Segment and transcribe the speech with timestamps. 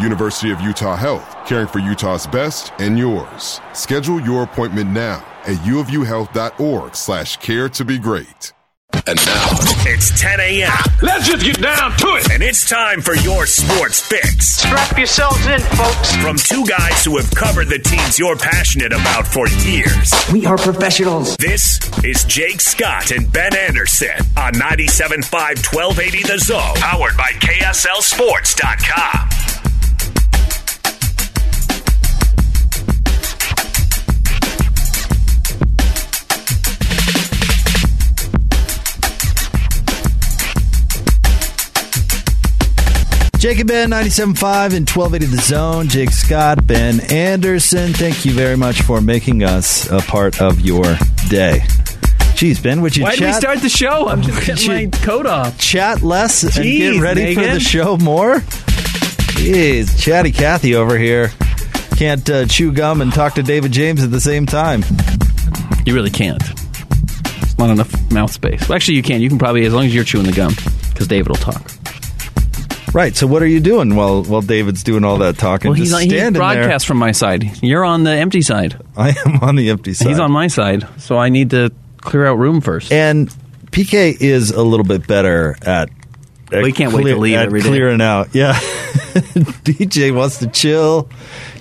[0.00, 3.60] University of Utah Health, caring for Utah's best and yours.
[3.72, 8.52] Schedule your appointment now at uofuhealth.org slash care to be great.
[9.06, 9.48] And now
[9.86, 10.72] it's 10 a.m.
[11.02, 12.30] Let's just get down to it.
[12.30, 14.48] And it's time for your sports fix.
[14.48, 16.14] Strap yourselves in, folks.
[16.16, 20.12] From two guys who have covered the teams you're passionate about for years.
[20.32, 21.36] We are professionals.
[21.36, 29.47] This is Jake Scott and Ben Anderson on 97.5 1280 The Zone, powered by KSLSports.com.
[43.38, 45.88] Jake and Ben, 97.5 and 1280 The Zone.
[45.88, 47.92] Jake Scott, Ben Anderson.
[47.92, 50.82] Thank you very much for making us a part of your
[51.28, 51.60] day.
[52.34, 53.18] Jeez, Ben, would you Why chat?
[53.20, 54.08] did we start the show?
[54.08, 55.56] I'm just getting my coat off.
[55.56, 58.40] Chat less and get ready for the show more?
[59.38, 61.30] Jeez, chatty Cathy over here.
[61.96, 64.82] Can't uh, chew gum and talk to David James at the same time.
[65.86, 66.42] You really can't.
[67.42, 68.68] It's not enough mouth space.
[68.68, 69.20] Well, actually, you can.
[69.20, 70.54] You can probably, as long as you're chewing the gum,
[70.92, 71.70] because David will talk.
[72.92, 73.14] Right.
[73.16, 75.70] So what are you doing while while David's doing all that talking?
[75.70, 76.78] Well, he's Just on, he standing there.
[76.80, 77.62] from my side.
[77.62, 78.80] You're on the empty side.
[78.96, 80.08] I am on the empty side.
[80.08, 82.90] He's on my side, so I need to clear out room first.
[82.92, 83.28] And
[83.70, 85.90] PK is a little bit better at.
[86.52, 87.68] at We can't wait to leave at every day.
[87.68, 88.28] clearing out.
[88.34, 88.58] Yeah,
[89.64, 91.08] DJ wants to chill,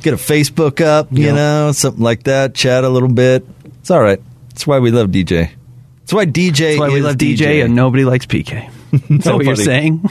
[0.02, 1.34] get a Facebook up, you Yeah.
[1.34, 2.54] know, something like that.
[2.54, 3.46] Chat a little bit.
[3.80, 4.22] It's all right.
[4.50, 5.50] That's why we love DJ.
[6.02, 6.78] That's why DJ.
[6.78, 8.70] That's why we love DJ, and nobody likes PK.
[9.10, 10.08] Is that what you're saying?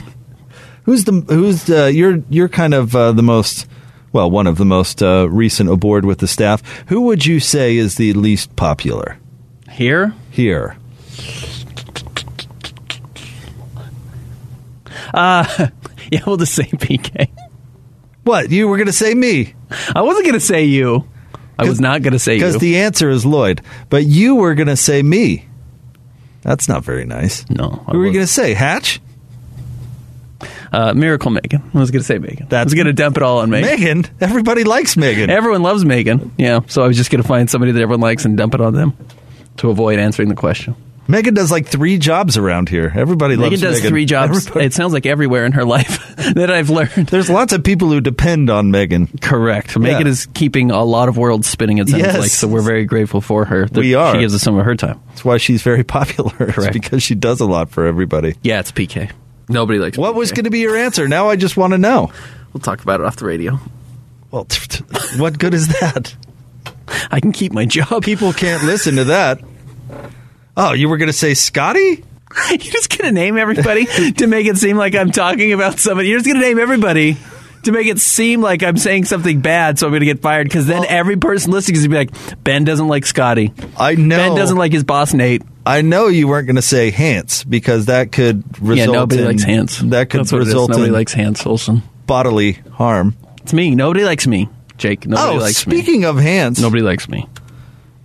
[0.87, 3.67] Who's the who's the you're you're kind of uh, the most
[4.13, 6.63] well one of the most uh, recent aboard with the staff.
[6.87, 9.17] Who would you say is the least popular
[9.69, 10.13] Here?
[10.31, 10.77] here?
[15.13, 15.67] Uh,
[16.11, 17.29] yeah, we'll just say PK.
[18.23, 19.55] What you were going to say me?
[19.95, 21.07] I wasn't going to say you.
[21.59, 22.39] I was not going to say you.
[22.39, 25.47] Because the answer is Lloyd, but you were going to say me.
[26.43, 27.49] That's not very nice.
[27.49, 27.83] no.
[27.87, 28.13] I Who were you wasn't.
[28.13, 28.53] going to say?
[28.53, 29.01] Hatch?
[30.71, 31.61] Uh, Miracle Megan.
[31.73, 32.43] I was going to say Megan.
[32.43, 33.69] I That's- was going to dump it all on Megan.
[34.01, 34.05] Megan.
[34.21, 35.29] Everybody likes Megan.
[35.29, 36.31] Everyone loves Megan.
[36.37, 38.61] Yeah, so I was just going to find somebody that everyone likes and dump it
[38.61, 38.97] on them
[39.57, 40.75] to avoid answering the question.
[41.09, 42.91] Megan does like three jobs around here.
[42.93, 43.89] Everybody loves Megan loves does Megan.
[43.91, 44.45] three jobs.
[44.47, 47.07] Everybody- It sounds like everywhere in her life that I've learned.
[47.07, 49.07] There's lots of people who depend on Megan.
[49.21, 49.79] Correct.
[49.79, 51.77] Megan is keeping a lot of worlds spinning.
[51.77, 52.19] It sounds Yes.
[52.19, 52.49] like so.
[52.49, 53.67] We're very grateful for her.
[53.67, 54.15] That We are.
[54.15, 54.99] She gives us some of her time.
[55.07, 56.33] That's why she's very popular.
[56.41, 56.73] It's Correct.
[56.73, 58.35] because she does a lot for everybody.
[58.43, 59.09] Yeah, it's PK.
[59.49, 59.97] Nobody likes.
[59.97, 61.07] What was going to be your answer?
[61.07, 62.11] Now I just want to know.
[62.53, 63.59] We'll talk about it off the radio.
[64.31, 66.15] Well, t- t- what good is that?
[67.11, 68.03] I can keep my job.
[68.03, 69.41] People can't listen to that.
[70.55, 72.03] Oh, you were going to say Scotty?
[72.49, 76.09] You're just going to name everybody to make it seem like I'm talking about somebody.
[76.09, 77.17] You're just going to name everybody
[77.63, 80.47] to make it seem like I'm saying something bad, so I'm going to get fired.
[80.47, 83.53] Because then every person listening is going to be like, Ben doesn't like Scotty.
[83.77, 84.17] I know.
[84.17, 85.43] Ben doesn't like his boss Nate.
[85.67, 88.77] I know you weren't going to say Hans because that could result in.
[88.77, 89.79] yeah, nobody in, likes Hans.
[89.89, 91.83] That could That's result Nobody in likes Hans Olsen.
[92.05, 93.15] bodily harm.
[93.43, 93.75] It's me.
[93.75, 95.05] Nobody likes me, Jake.
[95.05, 95.75] Nobody oh, likes me.
[95.77, 97.27] speaking of Hans, Nobody likes me.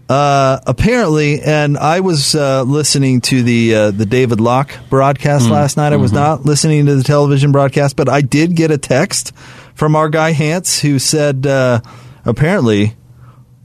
[0.09, 5.53] uh, apparently, and I was uh, listening to the uh, the David Locke broadcast Hmm.
[5.53, 5.93] last night.
[5.93, 6.21] I was Mm-hmm.
[6.21, 9.33] not listening to the television broadcast, but I did get a text
[9.75, 11.81] from our guy Hans who said uh,
[12.25, 12.95] apparently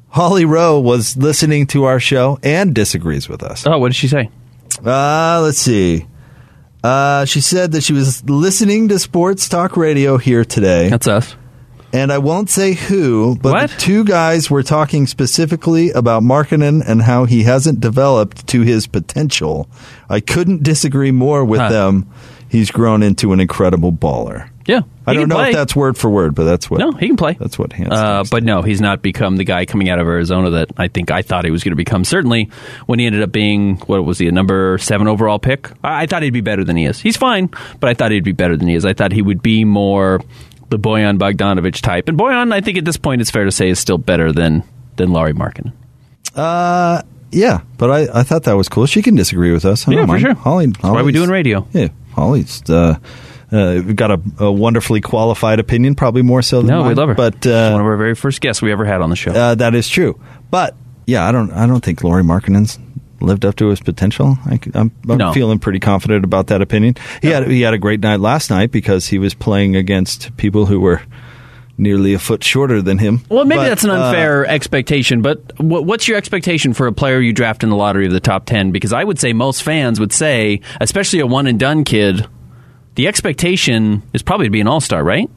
[0.09, 3.65] Holly Rowe was listening to our show and disagrees with us.
[3.67, 4.29] Oh, what did she say?
[4.83, 6.05] Uh, let's see.
[6.83, 10.89] Uh, she said that she was listening to sports talk radio here today.
[10.89, 11.35] That's us.
[11.93, 13.69] And I won't say who, but What?
[13.69, 18.87] the two guys were talking specifically about Markkanen and how he hasn't developed to his
[18.87, 19.69] potential.
[20.09, 21.69] I couldn't disagree more with Huh.
[21.69, 22.07] them.
[22.49, 24.49] He's grown into an incredible baller.
[24.67, 25.49] Yeah, I don't know play.
[25.49, 26.81] if that's word for word, but that's what.
[26.81, 27.37] No, he can play.
[27.39, 27.93] That's what Hans.
[27.93, 31.09] Uh, but no, he's not become the guy coming out of Arizona that I think
[31.09, 32.03] I thought he was going to become.
[32.03, 32.51] Certainly,
[32.85, 36.05] when he ended up being what was he a number seven overall pick, I, I
[36.05, 36.99] thought he'd be better than he is.
[36.99, 37.49] He's fine,
[37.79, 38.83] but I thought he'd be better than he is.
[38.83, 40.19] I thought he would be more
[40.69, 43.69] the Bojan Bogdanovic type, and Bojan, I think at this point it's fair to say
[43.69, 44.63] is still better than
[44.97, 45.71] than Lauri Markkanen.
[46.35, 48.85] Uh, yeah, but I, I thought that was cool.
[48.85, 49.87] She can disagree with us.
[49.87, 50.33] I Yeah, for sure.
[50.33, 51.67] Holly, That's why we doing radio.
[51.71, 52.99] Yeah, Holly's uh,
[53.51, 56.95] uh, we've got a, a wonderfully qualified opinion, probably more so than No, we mine,
[56.97, 57.15] love her.
[57.15, 59.31] But She's one uh, of our very first guests we ever had on the show.
[59.31, 60.19] uh, that is true.
[60.51, 62.77] But yeah, I don't I don't think Lauri Markkanen's
[63.19, 64.37] lived up to his potential.
[64.45, 65.33] I, am I'm No.
[65.33, 66.95] feeling pretty confident about that opinion.
[67.21, 70.65] He had he had a great night last night because he was playing against people
[70.67, 71.01] who were
[71.79, 73.21] nearly a foot shorter than him.
[73.29, 76.91] Well, maybe But, that's an uh, unfair expectation, but wh- what's your expectation for a
[76.91, 78.71] player you draft in the lottery of the top 10?
[78.71, 82.25] Because I would say most fans would say, especially a one and done kid,
[82.97, 85.29] the expectation is probably to be an all star, right?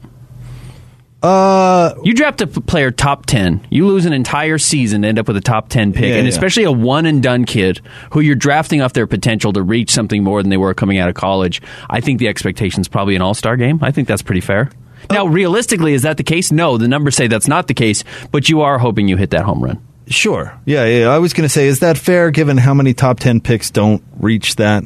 [1.23, 5.27] Uh, You draft a player top 10, you lose an entire season to end up
[5.27, 6.29] with a top 10 pick, Yeah, and yeah.
[6.29, 7.79] especially a one and done kid
[8.11, 11.09] who you're drafting off their potential to reach something more than they were coming out
[11.09, 11.61] of college.
[11.91, 13.77] I think the expectation is probably an all star game.
[13.83, 14.71] I think that's pretty fair.
[15.11, 16.51] Now, realistically, is that the case?
[16.51, 19.43] No, the numbers say that's not the case, but you are hoping you hit that
[19.45, 19.79] home run.
[20.07, 20.59] Sure.
[20.65, 21.07] Yeah, yeah.
[21.09, 24.03] I was going to say, is that fair given how many top 10 picks don't
[24.19, 24.83] reach that?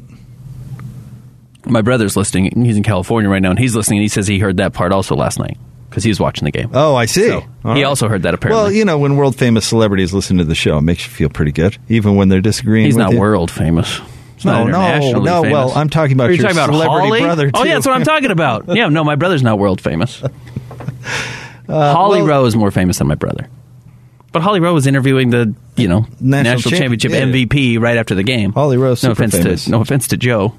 [1.68, 2.64] My brother's listening.
[2.66, 4.00] He's in California right now, and he's listening.
[4.00, 5.58] And he says he heard that part also last night
[5.90, 6.70] because he was watching the game.
[6.74, 7.28] Oh, I see.
[7.28, 7.84] So, he right.
[7.84, 8.64] also heard that apparently.
[8.64, 11.30] Well, you know, when world famous celebrities listen to the show, it makes you feel
[11.30, 12.86] pretty good, even when they're disagreeing.
[12.86, 13.20] he's with not you.
[13.20, 14.00] world famous.
[14.44, 15.42] Not No, no, no.
[15.42, 15.52] famous.
[15.54, 17.22] Well, I'm talking about Are you your talking about celebrity Holly?
[17.22, 18.66] brother, Oh, yeah, that's what I'm talking about.
[18.76, 20.20] Yeah, no, my brother's not world famous.
[21.68, 23.48] Holly Uh, well- Rowe is more famous than my brother.
[24.32, 27.22] But Holly Rowe was interviewing the you know National national, championship yeah.
[27.22, 28.52] MVP right after the game.
[28.52, 29.64] Holly Rowe's no offense famous.
[29.64, 30.54] to no offense to Joe.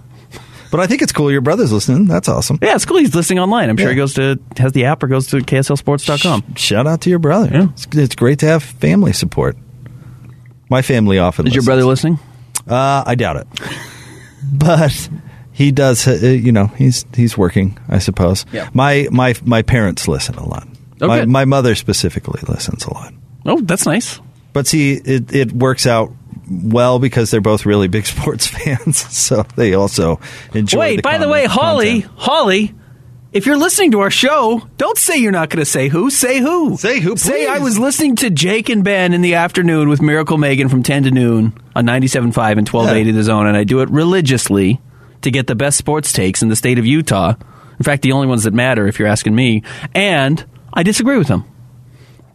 [0.71, 2.07] But I think it's cool your brother's listening.
[2.07, 2.59] That's awesome.
[2.61, 2.99] Yeah, it's cool.
[2.99, 3.71] He's listening online.
[3.71, 3.93] I'm sure Yeah.
[3.93, 6.55] he goes to has the app or goes to KSLSports.com.
[6.57, 7.51] Shout out to your brother.
[7.53, 7.69] Yeah.
[7.71, 9.57] It's, it's great to have family support.
[10.69, 12.19] My family often Is your brother listening?
[12.67, 13.47] Uh, I doubt it.
[14.53, 15.09] but
[15.53, 16.07] he does.
[16.07, 17.79] Uh, you know, he's he's working.
[17.89, 18.45] I suppose.
[18.53, 18.69] Yeah.
[18.75, 20.67] My my my parents listen a lot.
[21.01, 23.15] Oh, my my mother specifically listens a lot.
[23.45, 24.21] Oh, that's nice.
[24.53, 26.13] But see, it it works out
[26.51, 30.21] well because they're both really big sports fans, so they also
[30.55, 30.79] enjoy.
[30.79, 32.21] Wait, the by the way, Holly, content.
[32.21, 32.75] Holly,
[33.33, 36.11] if you're listening to our show, don't say you're not going to say who.
[36.11, 36.77] Say who.
[36.77, 37.47] Say who, Say.
[37.47, 41.03] I was listening to Jake and Ben in the afternoon with Miracle Megan from 10
[41.05, 44.81] to noon on 97.5 and 1280 The Zone, and I do it religiously
[45.23, 47.35] to get the best sports takes in the state of Utah.
[47.79, 49.63] In fact, the only ones that matter, if you're asking me.
[49.95, 51.45] And I disagree with them.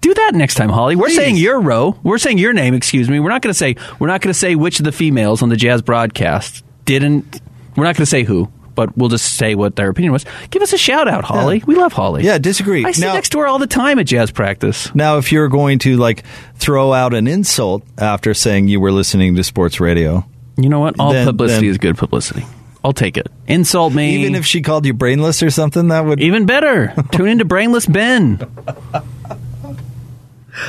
[0.02, 0.96] Do that next time, Holly.
[0.96, 1.16] We're Please.
[1.16, 1.98] saying your row.
[2.04, 2.74] We're saying your name.
[2.74, 3.20] Excuse me.
[3.20, 3.76] We're not going to say.
[4.00, 7.40] We're not going to say which of the females on the Jazz broadcast didn't.
[7.78, 10.26] We're not going to say who, but we'll just say what their opinion was.
[10.50, 11.60] Give us a shout out, Holly.
[11.60, 11.66] Yeah.
[11.68, 12.24] We love Holly.
[12.24, 12.84] Yeah, disagree.
[12.84, 14.94] I sit Now- next to her all the time at jazz practice.
[14.96, 16.24] Now, if you're going to like
[16.56, 20.26] throw out an insult after saying you were listening to sports radio,
[20.58, 20.96] You know what?
[21.00, 22.44] All Then- publicity then- is good publicity.
[22.84, 23.28] I'll take it.
[23.48, 24.16] Insult me.
[24.24, 26.92] even if she called you brainless or something, that would Even better.
[27.12, 28.40] Tune into Brainless Ben.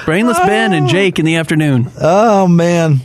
[0.04, 0.88] Brainless Ben and oh.
[0.88, 1.90] Jake in the afternoon.
[2.00, 3.00] Oh man,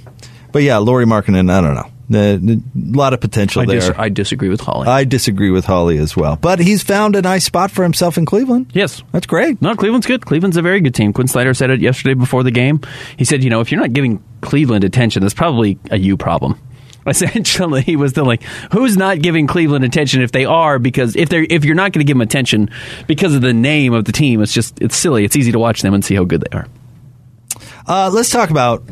[0.52, 1.52] but yeah, Lauri Markkanen.
[1.52, 1.92] I don't know.
[2.10, 3.80] Uh, a lot of potential I, there.
[3.82, 4.88] dis- I disagree with Holly.
[4.88, 8.26] I disagree with Holly as well, but he's found a nice spot for himself in
[8.26, 8.72] Cleveland.
[8.74, 9.04] yes.
[9.12, 9.62] That's great.
[9.62, 10.26] No, Cleveland's good.
[10.26, 11.12] Cleveland's a very good team.
[11.12, 12.80] Quinn Snyder said it yesterday before the game.
[13.18, 16.58] He said, you know, if you're not giving Cleveland attention, that's probably a you problem.
[17.08, 20.80] Essentially, he was the like, who's not giving Cleveland attention if they are?
[20.80, 22.70] Because if they're if you're not going to give them attention
[23.08, 25.24] because of the name of the team, it's just it's silly.
[25.24, 26.68] It's easy to watch them and see how good they are.
[27.88, 28.84] Uh, let's talk about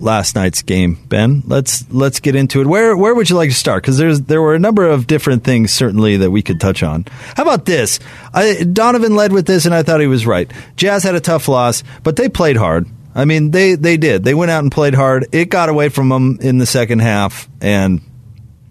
[0.00, 1.42] last night's game, Ben.
[1.46, 2.66] Let's let's get into it.
[2.66, 3.82] Where where would you like to start?
[3.82, 7.04] Because there's there were a number of different things certainly that we could touch on.
[7.36, 8.00] How about this?
[8.34, 10.50] I, Donovan led with this, and I thought he was right.
[10.76, 12.88] Jazz had a tough loss, but they played hard.
[13.20, 14.24] I mean, they they did.
[14.24, 15.26] They went out and played hard.
[15.30, 18.00] It got away from them in the second half, and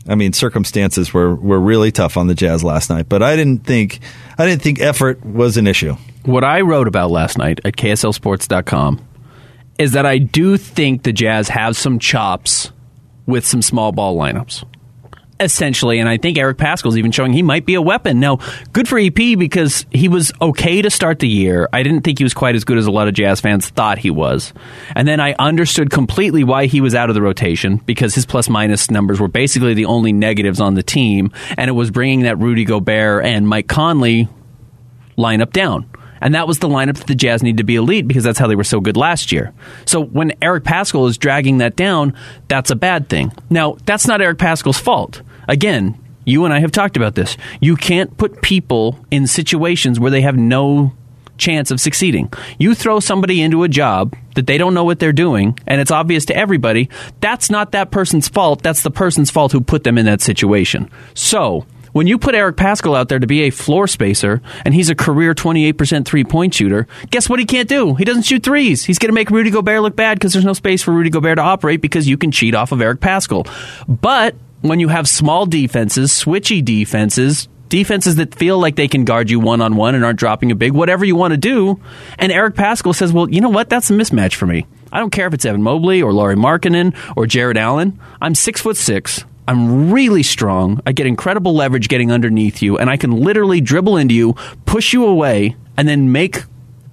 [0.08, 3.08] I mean, circumstances were, were really tough on the Jazz last night.
[3.08, 4.00] But I didn't think
[4.40, 5.96] I didn't think effort was an issue.
[6.26, 9.06] What I wrote about last night at KSLSports.com
[9.78, 12.72] is that I do think the Jazz have some chops
[13.28, 14.66] with some small ball lineups.
[15.42, 16.00] Essentially.
[16.00, 18.20] And I think Eric Paschall's even showing he might be a weapon.
[18.20, 18.40] Now,
[18.74, 21.70] good for EP because he was okay to start the year.
[21.72, 24.00] I didn't think he was quite as good as a lot of Jazz fans thought
[24.00, 24.52] he was.
[24.96, 28.50] And then I understood completely why he was out of the rotation because his plus
[28.50, 31.32] minus numbers were basically the only negatives on the team.
[31.58, 34.28] And it was bringing that Rudy Gobert and Mike Conley
[35.18, 35.90] lineup down.
[36.22, 38.48] And that was the lineup that the Jazz needed to be elite because that's how
[38.48, 39.54] they were so good last year.
[39.86, 42.14] So when Eric Paschall is dragging that down,
[42.48, 43.32] that's a bad thing.
[43.50, 45.22] Now, that's not Eric Paschall's fault.
[45.50, 47.36] Again, you and I have talked about this.
[47.60, 50.94] You can't put people in situations where they have no
[51.38, 52.32] chance of succeeding.
[52.60, 55.90] You throw somebody into a job that they don't know what they're doing and it's
[55.90, 56.90] obvious to everybody,
[57.20, 58.62] that's not that person's fault.
[58.62, 60.92] That's the person's fault who put them in that situation.
[61.16, 64.92] So, when you put Eric Paschall out there to be a floor spacer and he's
[64.92, 67.96] a career 28% three point shooter, guess what he can't do?
[67.96, 68.86] He doesn't shoot threes.
[68.86, 71.38] He's going to make Rudy Gobert look bad because there's no space for Rudy Gobert
[71.38, 73.50] to operate because you can cheat off of Eric Paschall.
[73.88, 79.30] But when you have small defenses, switchy defenses, defenses that feel like they can guard
[79.30, 81.80] you one on one and aren't dropping a big, whatever you want to do,
[82.18, 83.70] and Eric Paschall says, well, you know what?
[83.70, 84.66] That's a mismatch for me.
[84.92, 88.00] I don't care if it's Evan Mobley or Lauri Markkanen or Jarrett Allen.
[88.22, 89.24] I'm six foot six.
[89.48, 90.80] I'm really strong.
[90.86, 94.34] I get incredible leverage getting underneath you, and I can literally dribble into you,
[94.66, 96.44] push you away, and then make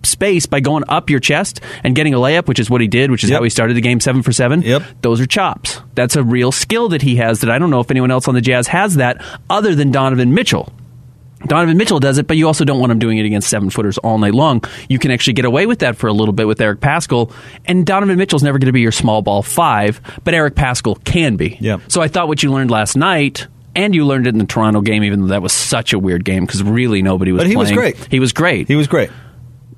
[0.02, 3.10] space by going up your chest and getting a layup, which is what he did,
[3.10, 3.38] which is Yep.
[3.38, 4.62] how he started the game seven for seven.
[4.62, 4.82] Yep.
[5.02, 5.80] Those are chops.
[5.94, 8.34] That's a real skill that he has that I don't know if anyone else on
[8.34, 10.72] the Jazz has that other than Donovan Mitchell.
[11.46, 13.98] Donovan Mitchell does it, but you also don't want him doing it against seven footers
[13.98, 14.64] all night long.
[14.88, 17.30] You can actually get away with that for a little bit with Eric Paschall.
[17.66, 21.36] And Donovan Mitchell's never going to be your small ball five, but Eric Paschall can
[21.36, 21.58] be.
[21.60, 21.82] Yep.
[21.88, 24.80] So I thought what you learned last night, and you learned it in the Toronto
[24.80, 27.56] game, even though that was such a weird game because really nobody was But he
[27.56, 27.96] was great.
[28.10, 28.66] He was great.
[28.66, 29.10] He was great.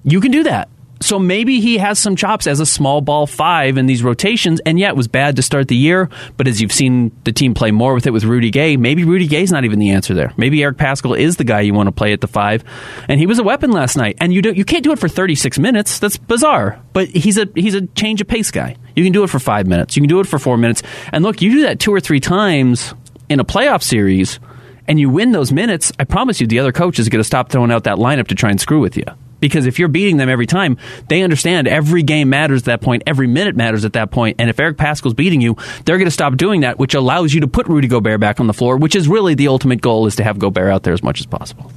[0.04, 0.68] You can do that.
[1.00, 4.80] So maybe he has some chops as a small ball five in these rotations, and
[4.80, 6.10] yeah, it was bad to start the year.
[6.36, 9.28] But as you've seen the team play more with it with Rudy Gay, maybe Rudy
[9.28, 10.32] Gay's not even the answer there.
[10.36, 12.64] Maybe Eric Paschall is the guy you want to play at the five,
[13.06, 14.16] and he was a weapon last night.
[14.20, 16.00] And you don't, you can't do it for thirty six minutes.
[16.00, 16.82] That's bizarre.
[16.92, 18.74] But he's a he's a change of pace guy.
[18.96, 19.96] You can do it for five minutes.
[19.96, 20.82] You can do it for four minutes.
[21.12, 22.92] And look, you do that two or three times
[23.28, 24.40] in a playoff series,
[24.88, 25.92] and you win those minutes.
[26.00, 28.34] I promise you, the other coach is going to stop throwing out that lineup to
[28.34, 29.04] try and screw with you.
[29.40, 30.78] Because if you're beating them every time,
[31.08, 34.36] they understand every game matters at that point, every minute matters at that point.
[34.38, 37.40] And if Eric Paschall's beating you, they're going to stop doing that, which allows you
[37.42, 40.16] to put Rudy Gobert back on the floor, which is really the ultimate goal is
[40.16, 41.70] to have Gobert out there as much as possible.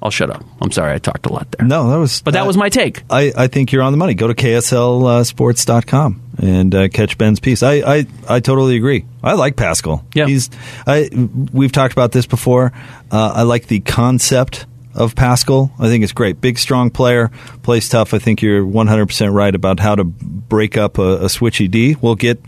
[0.00, 0.44] I'll shut up.
[0.60, 1.66] I'm sorry, I talked a lot there.
[1.66, 2.22] No, that was.
[2.22, 3.02] But that was my take.
[3.10, 4.14] I, I think you're on the money.
[4.14, 7.64] Go to KSLSports.com and uh, catch Ben's piece.
[7.64, 9.06] I, I, I totally agree.
[9.24, 10.04] I like Paschall.
[10.14, 10.26] Yeah.
[10.26, 10.50] He's,
[10.86, 11.10] I,
[11.52, 12.72] we've talked about this before.
[13.10, 14.66] Uh, I like the concept
[14.98, 15.70] of Paschall.
[15.78, 16.40] I think it's great.
[16.40, 17.30] Big, strong player,
[17.62, 18.12] plays tough.
[18.12, 21.96] I think you're 100% right about how to break up a, a switchy D.
[22.00, 22.40] We'll get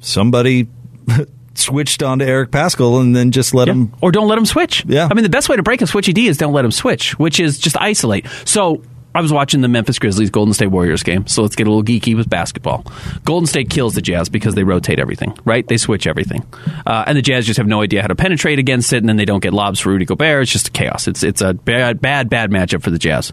[0.00, 0.68] somebody
[1.54, 3.92] switched onto Eric Paschall and then just let him.
[4.02, 4.84] Or don't let him switch.
[4.86, 5.08] Yeah.
[5.10, 7.18] I mean, the best way to break a switchy D is don't let him switch,
[7.18, 8.26] which is just isolate.
[8.44, 8.82] So
[9.14, 11.84] I was watching the Memphis Grizzlies Golden State Warriors game, so let's get a little
[11.84, 12.86] geeky with basketball.
[13.24, 15.66] Golden State kills the Jazz because they rotate everything, right?
[15.66, 16.46] They switch everything.
[16.86, 19.16] Uh, and the Jazz just have no idea how to penetrate against it, and then
[19.16, 20.42] they don't get lobs for Rudy Gobert.
[20.42, 21.08] It's just chaos.
[21.08, 23.32] It's, it's a bad, bad, bad matchup for the Jazz.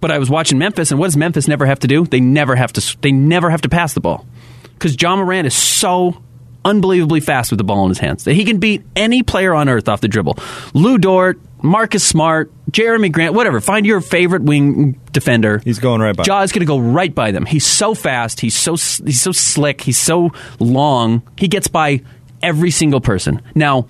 [0.00, 2.04] But I was watching Memphis, and what does Memphis never have to do?
[2.04, 4.26] They never have to, they never have to pass the ball.
[4.74, 6.22] Because Ja Morant is so
[6.64, 9.68] unbelievably fast with the ball in his hands that he can beat any player on
[9.68, 10.38] earth off the dribble.
[10.72, 13.58] Lu Dort, Marcus Smart, Jerami Grant, whatever.
[13.60, 15.60] Find your favorite wing defender.
[15.64, 16.22] He's going right by.
[16.22, 17.46] Ja's going to go right by them.
[17.46, 18.40] He's so fast.
[18.40, 19.80] He's so he's so slick.
[19.80, 21.22] He's so long.
[21.38, 22.02] He gets by
[22.42, 23.40] every single person.
[23.54, 23.86] Now,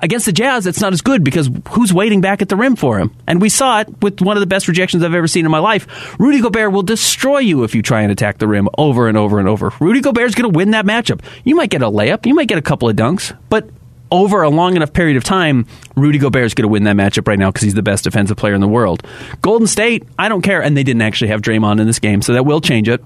[0.00, 2.98] against the Jazz, it's not as good because who's waiting back at the rim for
[2.98, 3.14] him?
[3.26, 5.58] And we saw it with one of the best rejections I've ever seen in my
[5.58, 6.18] life.
[6.18, 9.38] Rudy Gobert will destroy you if you try and attack the rim over and over
[9.38, 9.70] and over.
[9.80, 11.20] Rudy Gobert's going to win that matchup.
[11.44, 13.68] You might get a layup, you might get a couple of dunks, but
[14.10, 17.26] over a long enough period of time, Rudy Gobert is going to win that matchup
[17.26, 19.06] right now because he's the best defensive player in the world.
[19.42, 22.32] Golden State, I don't care, and they didn't actually have Draymond in this game, so
[22.32, 23.04] that will change it.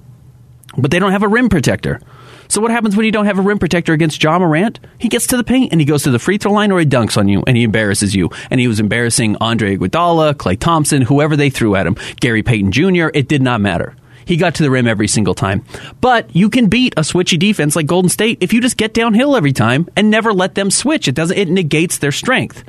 [0.77, 2.01] But they don't have a rim protector.
[2.49, 4.79] So what happens when you don't have a rim protector against Ja Morant?
[4.99, 6.85] He gets to the paint and he goes to the free throw line or he
[6.85, 8.29] dunks on you and he embarrasses you.
[8.51, 12.73] And he was embarrassing Andre Iguodala, Klay Thompson, whoever they threw at him, Gary Payton
[12.73, 13.09] Jr.
[13.15, 13.97] It did not matter.
[14.25, 15.65] He got to the rim every single time.
[16.01, 19.37] But you can beat a switchy defense like Golden State if you just get downhill
[19.37, 21.09] every time and never let them switch.
[21.09, 22.65] It doesn't it negates their strength.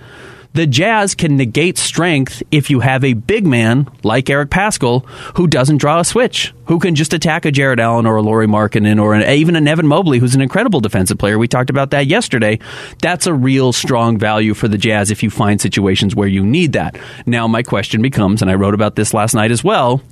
[0.54, 5.04] The Jazz can negate strength if you have a big man like Eric Paschall
[5.36, 8.46] who doesn't draw a switch, who can just attack a Jarrett Allen or a Lauri
[8.46, 11.40] Markkanen or an, even an Evan Mobley, who's an incredible defensive player.
[11.40, 12.60] We talked about that yesterday.
[13.02, 16.74] That's a real strong value for the Jazz if you find situations where you need
[16.74, 17.00] that.
[17.26, 20.04] Now, my question becomes, and I wrote about this last night as well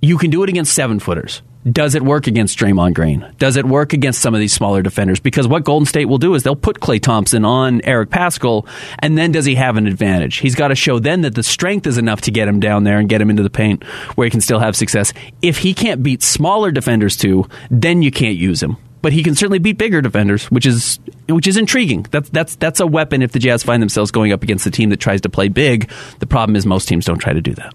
[0.00, 1.42] you can do it against seven footers.
[1.70, 3.34] Does it work against Draymond Green?
[3.38, 5.18] Does it work against some of these smaller defenders?
[5.18, 8.66] Because what Golden State will do is they'll put Klay Thompson on Eric Paschall,
[9.00, 10.36] and then does he have an advantage?
[10.36, 12.98] He's got to show then that the strength is enough to get him down there
[12.98, 15.12] and get him into the paint where he can still have success.
[15.42, 18.76] If he can't beat smaller defenders too, then you can't use him.
[19.02, 22.06] But he can certainly beat bigger defenders, which is which is intriguing.
[22.10, 24.90] That's that's that's a weapon if the Jazz find themselves going up against a team
[24.90, 25.90] that tries to play big.
[26.18, 27.74] The problem is most teams don't try to do that.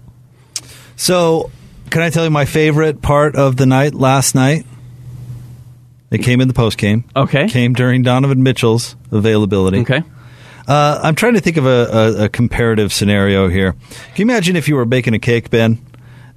[0.96, 1.50] So,
[1.94, 4.66] can I tell you my favorite part of the night last night?
[6.10, 7.04] It came in the post game.
[7.14, 7.46] Okay.
[7.48, 9.78] Came during Donovan Mitchell's availability.
[9.82, 10.02] Okay.
[10.66, 13.74] Uh, I'm trying to think of a, a, a, comparative scenario here.
[13.74, 15.78] Can you imagine if you were baking a cake, Ben,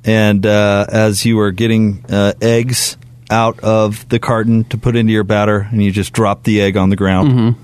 [0.04, 2.96] and uh, as you were getting uh, eggs
[3.32, 6.78] out of the carton to put into your batter, and you just dropped the egg
[6.78, 7.32] on the ground?
[7.32, 7.64] Mm-hmm.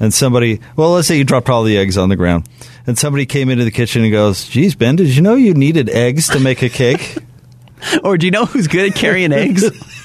[0.00, 2.48] And somebody, well, let's say you dropped all the eggs on the ground,
[2.88, 5.90] and somebody came into the kitchen and goes, "Geez, Ben, did you know you needed
[5.90, 7.18] eggs to make a cake?"
[8.02, 9.64] or do you know who's good at carrying eggs?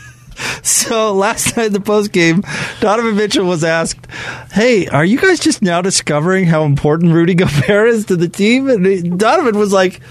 [0.63, 2.43] So last night in the post game,
[2.79, 4.07] Donovan Mitchell was asked,
[4.51, 8.67] "Hey, are you guys just now discovering how important Rudy Gobert is to the team?"
[8.67, 10.01] And Donovan was like,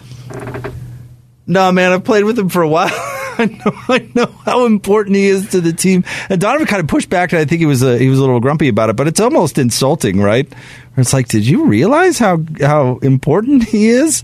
[1.47, 2.89] "No, man, I've played with him for a while.
[3.39, 6.87] I know, I know how important he is to the team." And Donovan kind of
[6.87, 8.97] pushed back, and I think he was a, he was a little grumpy about it.
[8.97, 10.51] But it's almost insulting, right?
[10.97, 14.23] It's like, did you realize how how important he is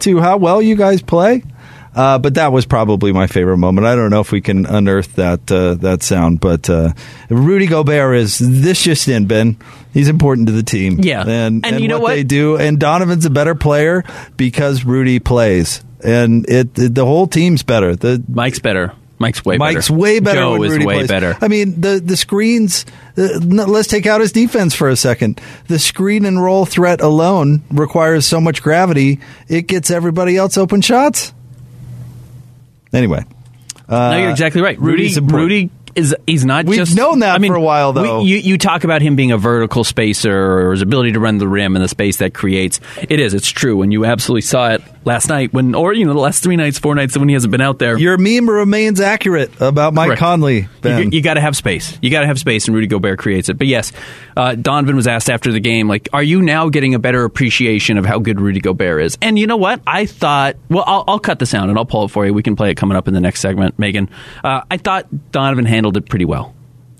[0.00, 1.42] to how well you guys play?
[1.96, 3.86] Uh, but that was probably my favorite moment.
[3.86, 6.92] I don't know if we can unearth that uh, that sound, but uh,
[7.30, 9.56] Rudy Gobert is this just in Ben.
[9.94, 11.00] He's important to the team.
[11.00, 12.58] Yeah, and, and, you know what they do.
[12.58, 14.04] And Donovan's a better player
[14.36, 17.96] because Rudy plays, and it, it the whole team's better.
[17.96, 18.92] The Mike's better.
[19.18, 19.98] Mike's way Mike's better.
[19.98, 20.38] way better.
[20.38, 21.08] Joe is Rudy way plays.
[21.08, 21.38] better.
[21.40, 22.84] I mean, the the screens.
[23.16, 25.40] Uh, let's take out his defense for a second.
[25.68, 30.82] The screen and roll threat alone requires so much gravity; it gets everybody else open
[30.82, 31.32] shots.
[32.92, 33.24] Anyway,
[33.88, 34.78] uh, no, you're exactly right.
[34.78, 38.22] Rudy, Rudy is he's not We've just known that I mean, for a while, though.
[38.22, 41.38] We, you, you talk about him being a vertical spacer or his ability to run
[41.38, 42.80] the rim and the space that creates.
[43.08, 43.34] It is.
[43.34, 46.42] It's true, and you absolutely saw it last night when, or you know, the last
[46.42, 47.96] three nights, four nights when he hasn't been out there.
[47.96, 50.20] Your meme remains accurate about Mike Correct.
[50.20, 50.68] Conley.
[50.82, 51.04] Ben.
[51.04, 51.98] You, you got to have space.
[52.02, 53.54] You got to have space, and Rudy Gobert creates it.
[53.54, 53.92] But yes,
[54.36, 57.96] uh, Donovan was asked after the game, like, "Are you now getting a better appreciation
[57.96, 59.80] of how good Rudy Gobert is?" And you know what?
[59.86, 60.56] I thought.
[60.68, 62.34] Well, I'll, I'll cut the sound and I'll pull it for you.
[62.34, 64.10] We can play it coming up in the next segment, Megan.
[64.44, 66.54] Uh, I thought Donovan handled it pretty well.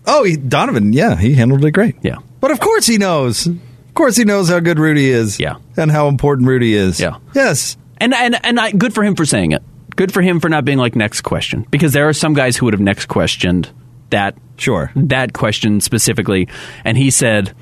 [0.07, 1.96] Oh, he, Donovan, yeah, he handled it great.
[2.03, 2.18] Yeah.
[2.40, 3.46] But of course he knows.
[3.46, 3.59] Of
[3.94, 5.40] course he knows how good Rudy is.
[5.40, 5.57] Yeah.
[5.77, 7.01] And how important Rudy is.
[7.01, 7.16] Yeah.
[7.35, 7.77] Yes.
[7.99, 9.62] And and and I, good for him for saying it.
[9.96, 12.66] Good for him for not being like next question because there are some guys who
[12.66, 13.70] would have next questioned
[14.11, 14.92] that Sure.
[14.94, 16.49] that question specifically,
[16.85, 17.53] and he said,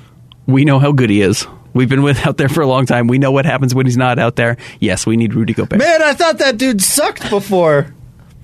[0.45, 1.47] "We know how good he is.
[1.73, 3.07] We've been with out there for a long time.
[3.07, 4.57] We know what happens when he's not out there.
[4.79, 7.94] Yes, we need Rudy Gobert." Man, I thought that dude sucked before.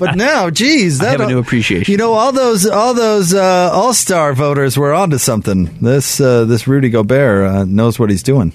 [0.01, 1.91] But now, geez, that I have a new appreciation.
[1.91, 5.77] You know, all those all those uh, All Star voters were onto something.
[5.79, 8.51] This uh, this Rudy Gobert uh, knows what he's doing.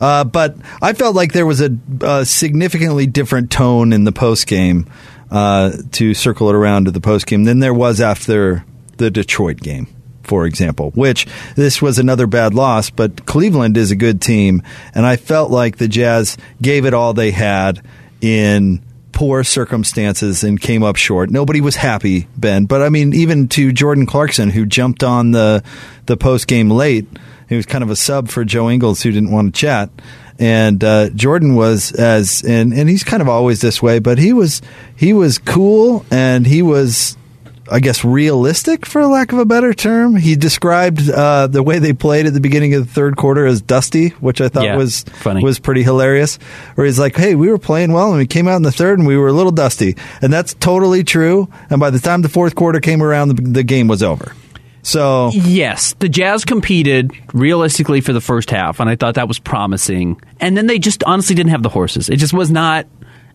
[0.00, 4.48] Uh, but I felt like there was a, a significantly different tone in the post
[4.48, 4.90] game
[5.30, 8.64] uh, to circle it around to the post game than there was after
[8.96, 9.86] the Detroit game,
[10.24, 10.90] for example.
[10.96, 14.64] Which this was another bad loss, but Cleveland is a good team,
[14.96, 17.82] and I felt like the Jazz gave it all they had
[18.20, 18.82] in
[19.16, 21.30] poor circumstances and came up short.
[21.30, 22.66] Nobody was happy, Ben.
[22.66, 25.64] But I mean, even to Jordan Clarkson, who jumped on the
[26.04, 27.08] the post game late,
[27.48, 29.88] he was kind of a sub for Joe Ingles, who didn't want to chat.
[30.38, 34.34] And uh, Jordan was as and and he's kind of always this way, but he
[34.34, 34.60] was
[34.94, 37.16] he was cool and he was.
[37.70, 40.16] I guess realistic, for lack of a better term.
[40.16, 43.60] He described uh, the way they played at the beginning of the third quarter as
[43.60, 45.42] dusty, which I thought Yeah, was funny.
[45.42, 46.36] was pretty hilarious.
[46.74, 48.98] Where he's like, "Hey, we were playing well, and we came out in the third,
[48.98, 51.48] and we were a little dusty," and that's totally true.
[51.70, 54.32] And by the time the fourth quarter came around, the, the game was over.
[54.82, 59.40] So Yes, the Jazz competed realistically for the first half, and I thought that was
[59.40, 60.20] promising.
[60.38, 62.08] And then they just honestly didn't have the horses.
[62.08, 62.86] It just was not.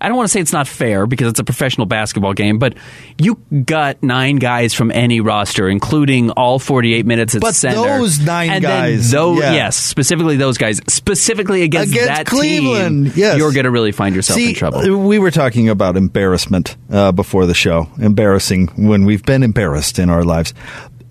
[0.02, 2.76] I don't want to say it's not fair because it's a professional basketball game, but
[3.20, 7.76] you got nine guys from any roster, including all 48 minutes at But center.
[8.00, 9.54] those nine and guys, those, yeah.
[9.54, 13.38] yes, specifically those guys, specifically against, Against that Cleveland, team, yes.
[13.38, 14.82] you're going to really find yourself See, in trouble.
[15.08, 17.88] we were talking about embarrassment uh, before the show.
[18.00, 20.54] Embarrassing when we've been embarrassed in our lives.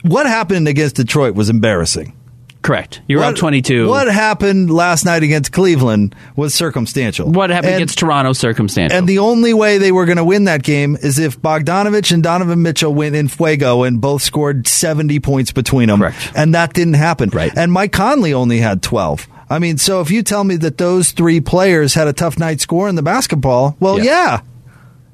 [0.03, 2.17] What happened against Detroit was embarrassing.
[2.63, 3.01] Correct.
[3.09, 3.89] You're What- up 22.
[3.89, 7.31] What happened last night against Cleveland was circumstantial.
[7.31, 8.35] What happened And- against Toronto?
[8.35, 8.99] Circumstantial.
[8.99, 12.23] And the only way they were going to win that game is if Bogdanovic and
[12.23, 16.01] Donovan Mitchell went in fuego and both scored 70 points between them.
[16.01, 16.33] Correct.
[16.35, 17.31] And that didn't happen.
[17.33, 17.51] Right.
[17.57, 19.27] And Mike Conley only had 12.
[19.49, 22.61] I mean, so if you tell me that those three players had a tough night
[22.61, 24.41] scoring the basketball, well, Yeah.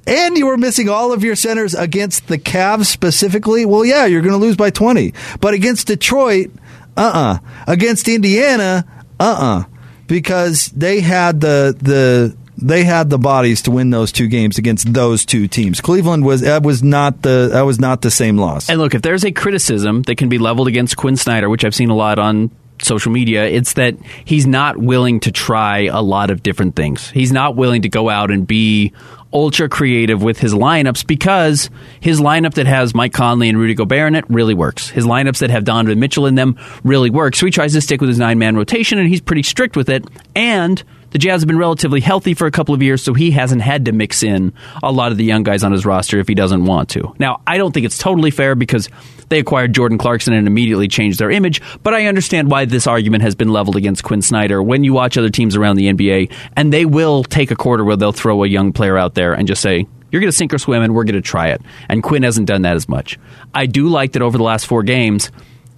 [0.07, 0.15] yeah.
[0.27, 4.21] and you were missing all of your centers against the Cavs specifically, well, yeah, you're
[4.21, 5.15] going to lose by 20.
[5.41, 6.51] But against Detroit,
[6.97, 8.85] uh uh Against Indiana,
[9.21, 9.65] uh uh
[10.07, 14.93] Because they had the, the, they had the bodies to win those two games against
[14.93, 15.81] those two teams.
[15.81, 18.71] Cleveland was that was not the that was not the same loss.
[18.71, 21.75] And look, if there's a criticism that can be leveled against Quinn Snyder, which I've
[21.75, 22.51] seen a lot on
[22.83, 27.11] social media, it's that he's not willing to try a lot of different things.
[27.11, 28.93] He's not willing to go out and be
[29.37, 31.69] ultra creative with his lineups because
[32.01, 34.89] his lineup that has Mike Conley and Rudy Gobert in it really works.
[34.89, 37.37] His lineups that have Donovan Mitchell in them really work.
[37.37, 39.91] So he tries to stick with his nine man rotation and he's pretty strict with
[39.91, 40.07] it.
[40.35, 40.83] And
[41.17, 43.87] the Jazz have been relatively healthy for a couple of years, so he hasn't had
[43.87, 44.53] to mix in
[44.83, 47.15] a lot of the young guys on his roster if he doesn't want to.
[47.19, 48.91] Now, I don't think it's totally fair because
[49.31, 53.23] they acquired Jordan Clarkson and immediately changed their image, but I understand why this argument
[53.23, 56.71] has been leveled against Quinn Snyder when you watch other teams around the NBA, and
[56.71, 59.63] they will take a quarter where they'll throw a young player out there and just
[59.63, 61.63] say, you're going to sink or swim, and we're going to try it.
[61.89, 63.19] And Quinn hasn't done that as much.
[63.55, 65.31] I do like that over the last four games,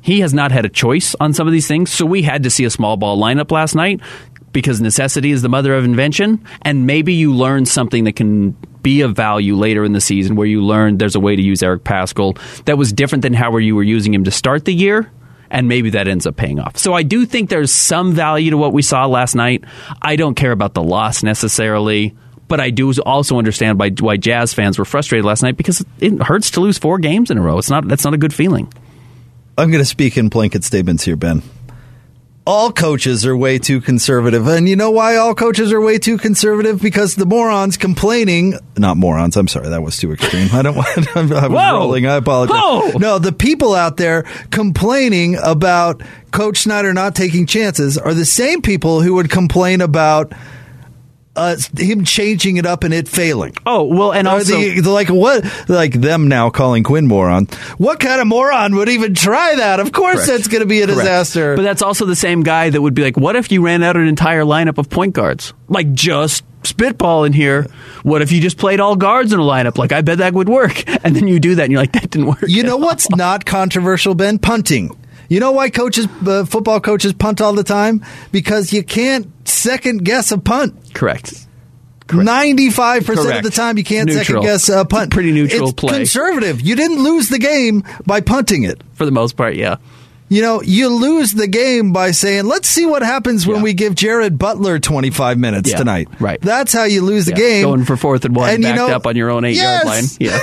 [0.02, 1.90] he has not had a choice on some of these things.
[1.92, 4.00] So we had to see a small ball lineup last night
[4.52, 6.44] because necessity is the mother of invention.
[6.62, 10.46] And maybe you learn something that can be of value later in the season where
[10.46, 13.74] you learn there's a way to use Eric Paschall that was different than how you
[13.74, 15.10] were using him to start the year.
[15.50, 16.76] And maybe that ends up paying off.
[16.76, 19.64] So I do think there's some value to what we saw last night.
[20.02, 22.14] I don't care about the loss necessarily.
[22.48, 26.52] But I do also understand why Jazz fans were frustrated last night because it hurts
[26.52, 27.58] to lose four games in a row.
[27.58, 28.72] It's not that's not a good feeling.
[29.58, 31.42] I'm going to speak in blanket statements here, Ben
[32.48, 34.46] all coaches are way too conservative.
[34.46, 36.80] And you know why all coaches are way too conservative?
[36.80, 40.48] Because the morons complaining, not morons, I'm sorry, that was too extreme.
[40.54, 41.72] I don't want, I was Whoa.
[41.74, 42.56] rolling, I apologize.
[42.58, 42.92] Whoa.
[42.96, 48.62] No, the people out there complaining about Coach Snyder not taking chances are the same
[48.62, 50.32] people who would complain about
[51.38, 53.54] uh, him changing it up and it failing.
[53.64, 57.46] Oh well, and also the, like what like them now calling Quinn moron.
[57.78, 59.80] What kind of moron would even try that?
[59.80, 60.28] Of course, Correct.
[60.28, 60.98] that's going to be a Correct.
[61.00, 61.56] disaster.
[61.56, 63.96] But that's also the same guy that would be like, "What if you ran out
[63.96, 65.54] an entire lineup of point guards?
[65.68, 67.66] Like just spitball in here.
[68.02, 69.78] What if you just played all guards in a lineup?
[69.78, 70.84] Like I bet that would work.
[71.04, 72.42] And then you do that, and you're like, that didn't work.
[72.48, 74.38] You know what's not controversial, Ben?
[74.38, 74.94] Punting.
[75.28, 78.04] You know why coaches, uh, football coaches punt all the time?
[78.32, 80.94] Because you can't second guess a punt.
[80.94, 81.46] Correct.
[82.10, 84.24] Ninety-five percent of the time, you can't neutral.
[84.24, 85.12] second guess a punt.
[85.12, 85.98] pretty neutral it's play.
[85.98, 86.62] Conservative.
[86.62, 88.82] You didn't lose the game by punting it.
[88.94, 89.76] For the most part, yeah.
[90.28, 93.62] You know, you lose the game by saying, "Let's see what happens when yeah.
[93.62, 96.40] we give Jared Butler 25 minutes yeah, tonight." Right.
[96.40, 97.64] That's how you lose the game.
[97.64, 99.84] Going for fourth and one, and backed you know, up on your own eight yes.
[99.84, 100.04] yard line.
[100.20, 100.38] Yeah.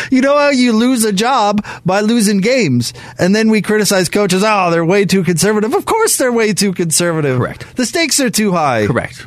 [0.10, 4.44] you know how you lose a job by losing games, and then we criticize coaches.
[4.46, 5.74] Oh, they're way too conservative.
[5.74, 7.38] Of course, they're way too conservative.
[7.38, 7.76] Correct.
[7.76, 8.86] The stakes are too high.
[8.86, 9.26] Correct.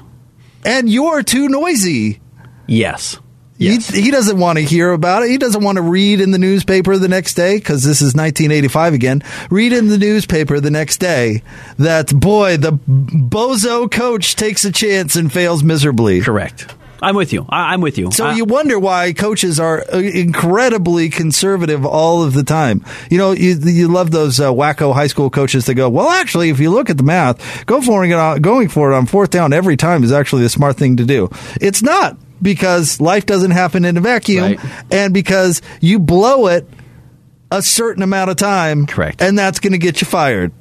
[0.63, 2.21] And you're too noisy.
[2.67, 3.19] Yes.
[3.61, 3.89] Yes.
[3.89, 5.29] He, he, doesn't want to hear about it.
[5.29, 8.93] He doesn't want to read in the newspaper the next day because this is 1985
[8.93, 9.23] again.
[9.51, 11.43] Read in the newspaper the next day
[11.77, 16.21] that, boy, the bozo coach takes a chance and fails miserably.
[16.21, 16.73] Correct.
[17.03, 17.45] I'm with you.
[17.49, 18.11] I, am with you.
[18.11, 22.85] So you wonder why coaches are uh, incredibly conservative all of the time.
[23.09, 26.49] You know, you, you love those uh, wacko high school coaches that go, well, actually,
[26.49, 29.31] if you look at the math, go for it on, going for it on fourth
[29.31, 31.29] down every time is actually the smart thing to do.
[31.59, 34.59] It's not because life doesn't happen in a vacuum right.
[34.91, 36.67] and because you blow it
[37.51, 38.87] a certain amount of time.
[38.87, 39.21] Correct.
[39.21, 40.51] And that's going to get you fired.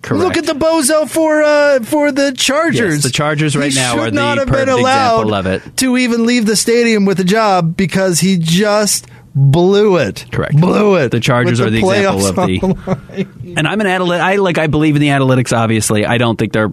[0.00, 0.24] Correct.
[0.24, 2.94] Look at the bozo for uh, for the Chargers.
[2.94, 5.76] Yes, the Chargers right he now are the perfect example of it.
[5.76, 10.26] To even leave the stadium with a job because he just blew it.
[10.32, 10.56] Correct.
[10.56, 11.10] Blew it.
[11.10, 13.28] The Chargers the are the example of the.
[13.56, 14.22] and I'm an analytic.
[14.22, 14.58] I like.
[14.58, 15.56] I believe in the analytics.
[15.56, 16.72] Obviously, I don't think they're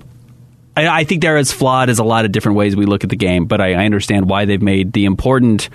[0.80, 3.10] I, I, think they're as flawed as a lot of different ways we look at
[3.10, 5.70] the game, but I, I understand why they've made the important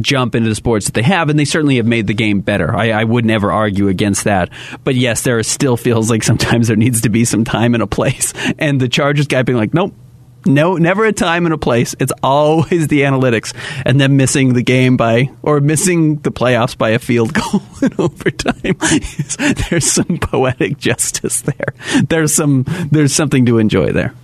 [0.00, 2.74] jump into the sports that they have, and they certainly have made the game better.
[2.74, 4.50] I, I, would never argue against that.
[4.82, 7.86] But yes, there still feels like sometimes there needs to be some time and a
[7.86, 8.32] place.
[8.58, 9.94] And the Chargers guy being like, nope,
[10.46, 11.94] no, never a time and a place.
[11.98, 13.54] It's always the analytics,
[13.84, 17.90] and then missing the game by or missing the playoffs by a field goal in
[17.98, 18.76] overtime.
[19.70, 21.74] there's some poetic justice there.
[22.08, 24.14] There's some there's something to enjoy there.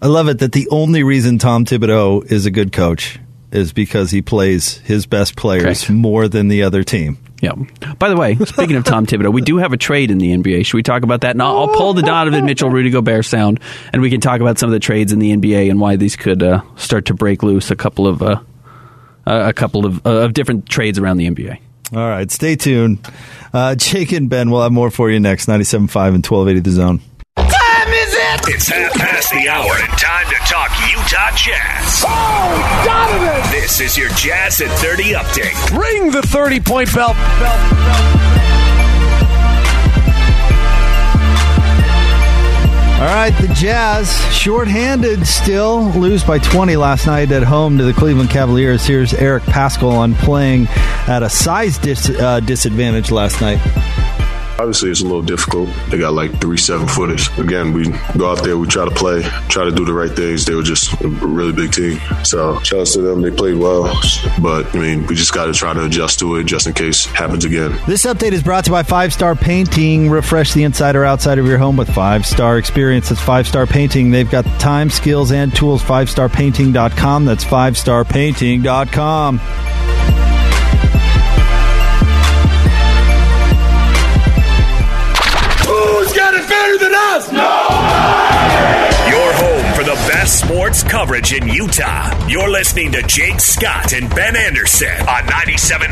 [0.00, 3.18] I love it that the only reason Tom Thibodeau is a good coach
[3.50, 5.90] is because he plays his best players Correct.
[5.90, 7.18] more than the other team.
[7.40, 7.52] Yeah.
[7.98, 10.66] By the way, speaking of Tom Thibodeau, we do have a trade in the NBA.
[10.66, 11.36] Should we talk about that?
[11.36, 13.60] Now, I'll pull the Donovan Mitchell, Rudy Gobert sound,
[13.92, 16.16] and we can talk about some of the trades in the NBA and why these
[16.16, 18.40] could uh, start to break loose a couple of uh,
[19.26, 21.60] a couple of, uh, of different trades around the NBA.
[21.92, 22.98] All right, stay tuned.
[23.52, 25.46] Uh, Jake and Ben we'll have more for you next.
[25.46, 27.00] 97.5 and 1280 The Zone.
[28.28, 28.48] Time it!
[28.48, 28.54] it!
[28.56, 32.04] It's half past the hour and time to talk Utah Jazz.
[32.06, 33.50] Oh, Donovan!
[33.50, 35.78] This is your Jazz at 30 update.
[35.78, 37.14] Ring the 30 point bell.
[37.14, 38.18] bell, bell.
[42.98, 47.94] All right, the Jazz, shorthanded still, lose by 20 last night at home to the
[47.94, 48.84] Cleveland Cavaliers.
[48.84, 50.66] Here's Eric Paschall on playing
[51.06, 53.58] at a size dis- uh, disadvantage last night.
[54.58, 55.68] Obviously, it's a little difficult.
[55.88, 57.28] They got like three seven footers.
[57.38, 60.44] Again, we go out there, we try to play, try to do the right things.
[60.44, 62.00] They were just a really big team.
[62.24, 63.22] So, shout out to them.
[63.22, 63.84] They played well.
[64.42, 67.06] But, I mean, we just got to try to adjust to it just in case
[67.06, 67.78] it happens again.
[67.86, 70.10] This update is brought to you by Five Star Painting.
[70.10, 73.12] Refresh the inside or outside of your home with five star experience.
[73.12, 74.10] It's Five Star Painting.
[74.10, 75.84] They've got time, skills, and tools.
[75.84, 77.24] FiveStarPainting.com.
[77.24, 79.38] That's FiveStarPainting.com.
[79.38, 80.17] Who's
[86.68, 87.32] better than us?
[89.08, 92.26] Your home for the best sports coverage in Utah.
[92.28, 95.90] You're listening to Jake Scott and Ben Anderson on 97.5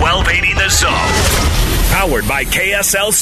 [0.00, 1.92] 1280 The Zone.
[1.92, 3.12] Powered by KSL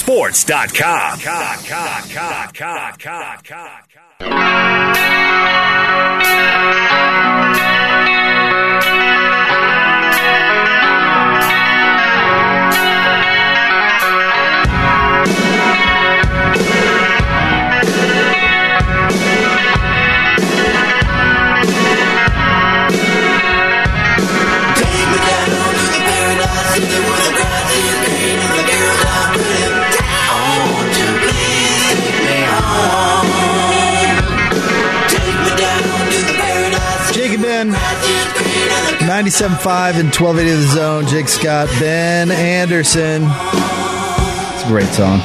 [39.15, 41.07] 97.5 and 1280 of the zone.
[41.07, 43.23] Jake Scott, Ben Anderson.
[43.23, 45.21] It's a great song.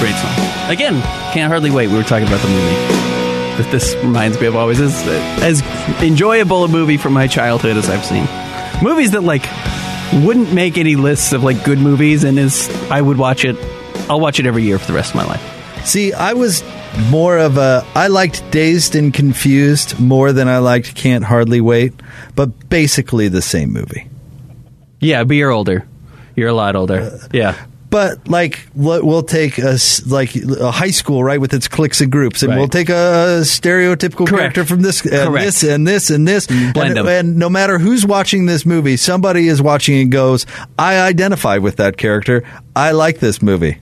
[0.00, 0.70] Great song.
[0.70, 1.02] Again,
[1.34, 1.88] can't hardly wait.
[1.88, 2.74] We were talking about the movie.
[3.62, 4.94] That this reminds me of always as
[5.42, 5.60] as
[6.02, 8.26] enjoyable a movie from my childhood as I've seen.
[8.82, 9.44] Movies that like
[10.24, 13.56] wouldn't make any lists of like good movies, and is I would watch it.
[14.08, 15.53] I'll watch it every year for the rest of my life.
[15.84, 16.62] See, I was
[17.10, 17.84] more of a.
[17.94, 21.92] I liked Dazed and Confused more than I liked Can't Hardly Wait,
[22.34, 24.08] but basically the same movie.
[25.00, 25.86] Yeah, but you're older.
[26.36, 27.00] You're a lot older.
[27.00, 27.66] Uh, yeah.
[27.90, 32.42] But like, we'll take a like a high school, right, with its cliques and groups,
[32.42, 32.58] and Right.
[32.58, 34.54] we'll take a stereotypical Correct.
[34.54, 35.44] character from this, and Correct.
[35.44, 38.96] this, and this, and this, mm, blend and, and no matter who's watching this movie,
[38.96, 40.44] somebody is watching and goes,
[40.76, 42.42] "I identify with that character.
[42.74, 43.78] I like this movie."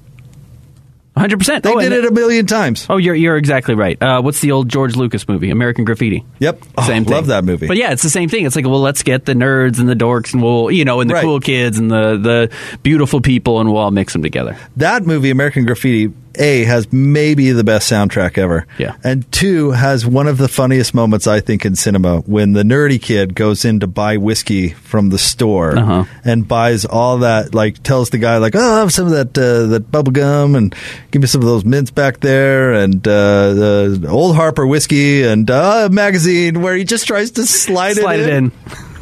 [1.14, 1.38] 100.
[1.38, 2.86] percent They did it a million times.
[2.88, 4.00] Oh, you're you're exactly right.
[4.02, 6.24] Uh, what's the old George Lucas movie, American Graffiti?
[6.38, 7.12] Yep, Oh, Same thing.
[7.12, 7.66] love that movie.
[7.66, 8.46] But yeah, it's the same thing.
[8.46, 11.10] It's like, well, let's get the nerds and the dorks, and we'll, you know, and
[11.10, 11.22] the Right.
[11.24, 12.50] cool kids and the the
[12.82, 14.56] beautiful people, and we'll all mix them together.
[14.76, 18.66] that movie, American Graffiti, A, has maybe the best soundtrack ever.
[18.78, 18.96] Yeah.
[19.04, 23.00] And two, has one of the funniest moments, I think, in cinema when the nerdy
[23.00, 26.04] kid goes in to buy whiskey from the store Uh-huh.
[26.24, 29.36] and buys all that, like, tells the guy, like, oh, I have some of that,
[29.38, 30.74] uh, that bubble gum and
[31.10, 35.50] give me some of those mints back there and, uh, the Old Harper whiskey and,
[35.50, 38.52] uh, a magazine where he just tries to slide, Slide it in.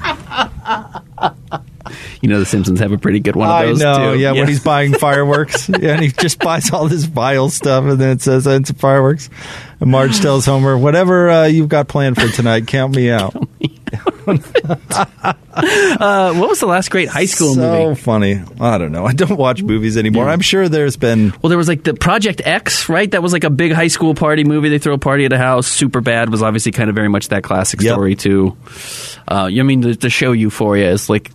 [2.20, 4.20] you know, the Simpsons have a pretty good one of I those know, too.
[4.20, 7.98] yeah, when he's buying fireworks, yeah, and he just buys all this vile stuff, and
[7.98, 9.30] then it says "Oh, it's fireworks.
[9.80, 13.34] And Marge tells Homer, "Whatever uh, you've got planned for tonight, count me out."
[14.26, 14.34] uh,
[16.34, 18.00] what was the last great high school so movie?
[18.00, 18.40] funny.
[18.60, 19.04] I don't know.
[19.06, 20.28] I don't watch movies anymore.
[20.28, 21.32] I'm sure there's been.
[21.42, 23.10] Well, there was like the Project X, right?
[23.10, 24.68] That was like a big high school party movie.
[24.68, 25.66] They throw a party at a house.
[25.66, 27.94] Super bad was obviously kind of very much that classic Yep.
[27.94, 28.56] story too.
[29.28, 31.30] Uh, I mean, the, the show Euphoria is like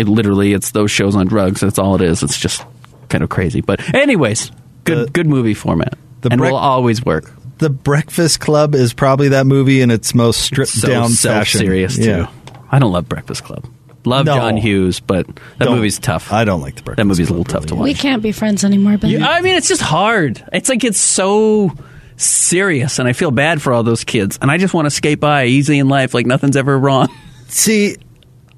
[0.00, 0.52] it literally.
[0.52, 1.60] It's those shows on drugs.
[1.60, 2.22] That's all it is.
[2.22, 2.64] It's just
[3.08, 3.60] kind of crazy.
[3.60, 4.50] But anyways,
[4.84, 5.94] good The- good movie format.
[6.22, 7.32] the and Breck- will always work.
[7.58, 11.60] The Breakfast Club is probably that movie in its most stripped So down fashion.
[11.60, 12.02] serious too.
[12.04, 12.26] Yeah.
[12.72, 13.66] I don't love Breakfast Club.
[14.06, 14.34] Love No.
[14.36, 15.26] John Hughes, but
[15.58, 16.32] that Don't- movie's tough.
[16.32, 17.84] I don't like the Breakfast that movie's a Club, little tough to watch.
[17.84, 19.10] We can't be friends anymore, Ben.
[19.10, 20.42] Yeah, I mean, it's just hard.
[20.54, 21.72] It's like it's so
[22.16, 24.38] serious, and I feel bad for all those kids.
[24.40, 27.08] And I just want to skate by easy in life, like nothing's ever wrong.
[27.48, 27.96] See,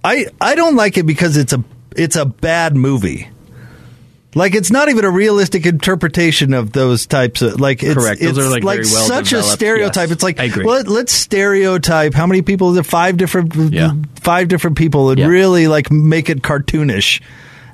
[0.05, 1.63] I I don't like it because it's a
[1.97, 3.29] it's a bad movie.
[4.35, 8.21] Like it's not even a realistic interpretation of those types of like it's, Correct.
[8.21, 10.09] Those it's are, like, very well such a stereotype.
[10.09, 10.13] Yes.
[10.13, 10.65] It's like I agree.
[10.65, 13.93] Let, let's stereotype how many people there five different Yeah.
[14.21, 15.27] five different people and Yeah.
[15.27, 17.21] really like make it cartoonish.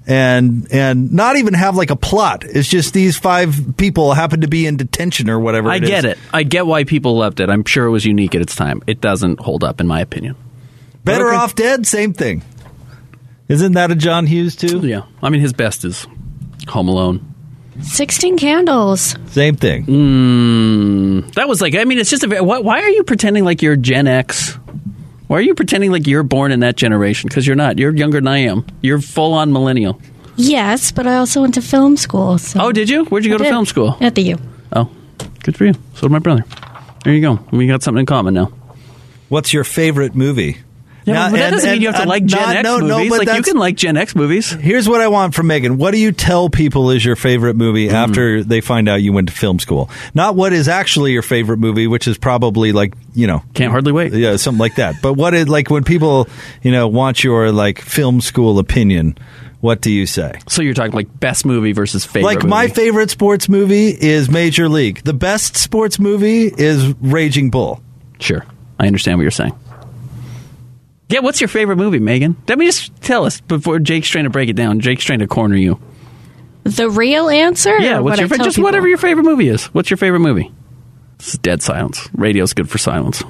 [0.07, 2.43] And and not even have like a plot.
[2.45, 5.71] It's just these five people happen to be in detention or whatever.
[5.71, 5.89] I it is.
[5.91, 6.19] get it.
[6.33, 7.51] I get why people loved it.
[7.51, 8.83] I'm sure it was unique at its time.
[8.87, 10.35] It doesn't hold up, in my opinion.
[11.09, 11.37] Better Okay.
[11.37, 11.87] off dead.
[11.87, 12.43] Same thing.
[13.49, 14.81] Isn't that a John Hughes too?
[14.87, 15.03] Yeah.
[15.23, 16.07] I mean, his best is
[16.69, 17.25] Home Alone.
[17.81, 19.17] Sixteen Candles.
[19.29, 19.87] Same thing.
[19.87, 22.27] Mm, that was like, I mean, it's just a.
[22.27, 24.59] very- Why, why are you pretending like you're Gen X?
[25.29, 27.29] Why are you pretending like you're born in that generation?
[27.29, 27.79] Because you're not.
[27.79, 28.67] You're younger than I am.
[28.83, 30.01] You're full on millennial.
[30.37, 32.39] Yes, but I also went to film school.
[32.39, 33.05] So Oh, did you?
[33.07, 33.51] Where'd you go I to did.
[33.51, 33.97] film school?
[34.01, 34.39] At the U.
[34.73, 34.91] Oh,
[35.43, 35.75] good for you.
[35.95, 36.45] So did my brother.
[37.05, 37.39] There you go.
[37.51, 38.47] We got something in common now.
[39.29, 40.59] What's your favorite movie?
[41.09, 42.97] Yeah, but that and- doesn't mean you have to like Gen not- X no, no,
[42.99, 43.11] movies.
[43.11, 44.51] but like you can like Gen X movies.
[44.51, 45.79] Here's what I want from Megan.
[45.79, 47.95] What do you tell people is your favorite movie hmm.
[47.95, 49.91] after they find out you went to film school?
[50.15, 53.93] Not what is actually your favorite movie, which is probably like, you know, Can't hardly
[53.93, 54.13] wait.
[54.13, 54.97] yeah, something like that.
[55.03, 56.29] But what is like when people,
[56.63, 59.17] you know, want your like film school opinion,
[59.61, 60.39] what do you say?
[60.49, 62.37] So you're talking like best movie versus favorite.
[62.37, 65.03] like my favorite sports movie is Major League.
[65.03, 67.83] The best sports movie is Raging Bull.
[68.21, 68.45] Sure,
[68.79, 69.59] I understand what you're saying.
[71.09, 72.37] Yeah, what's your favorite movie, Megan?
[72.49, 74.81] Let me just tell us before Jake's trying to break it down.
[74.81, 75.81] Jake's trying to corner you.
[76.65, 77.79] The real answer?
[77.79, 78.67] Yeah, what's what your I fa- tell just people?
[78.69, 79.67] whatever your favorite movie is.
[79.67, 80.53] What's your favorite movie?
[81.17, 82.09] This is dead silence.
[82.13, 83.23] Radio's good for silence.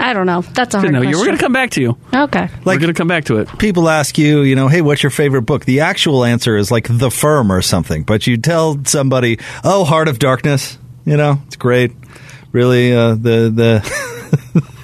[0.00, 0.42] I don't know.
[0.42, 1.18] That's a Good hard to know you.
[1.18, 1.96] We're going to come back to you.
[2.14, 2.48] Okay.
[2.64, 3.48] We're going to come back to it.
[3.58, 5.64] People ask you, you know, hey, what's your favorite book?
[5.64, 8.04] The actual answer is like The Firm or something.
[8.04, 10.78] But you tell somebody, oh, Heart of Darkness.
[11.04, 11.92] You know, it's great.
[12.52, 14.62] Really, uh, the the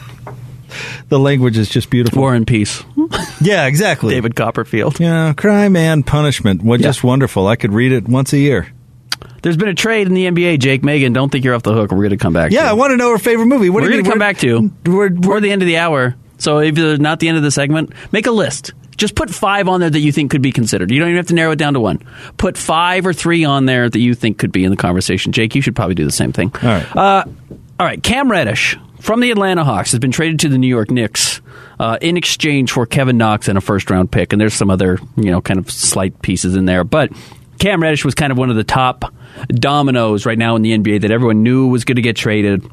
[1.15, 2.21] the language is just beautiful.
[2.23, 2.83] War and Peace.
[3.41, 4.15] Yeah, exactly.
[4.15, 4.99] David Copperfield.
[4.99, 6.63] Yeah, Crime and Punishment.
[6.63, 6.87] Well, Yeah.
[6.89, 7.47] just wonderful.
[7.47, 8.69] I could read it once a year.
[9.43, 10.83] There's been a trade in the NBA, Jake.
[10.83, 11.91] Megan, don't think you're off the hook.
[11.91, 13.69] We're going to come back Yeah, I want to know her favorite movie.
[13.71, 14.71] What We're going to come back to.
[14.87, 16.17] We're, Toward the end of the hour.
[16.39, 18.73] So if it's not the end of the segment, make a list.
[18.97, 20.91] Just put five on there that you think could be considered.
[20.91, 21.99] You don't even have to narrow it down to one.
[22.39, 25.33] Put five or three on there that you think could be in the conversation.
[25.33, 26.51] Jake, you should probably do the same thing.
[26.63, 26.97] All right.
[26.97, 27.25] Uh,
[27.79, 28.03] all right.
[28.03, 31.43] Cam Reddish from the Atlanta Hawks has been traded to the New York Knicks
[31.79, 34.33] uh, in exchange for Kevin Knox and a first round pick.
[34.33, 36.85] And there's some other, you know, kind of slight pieces in there.
[36.85, 37.13] But
[37.59, 39.15] Cam Reddish was kind of one of the top
[39.49, 42.67] dominoes right now in the NBA that everyone knew was going to get traded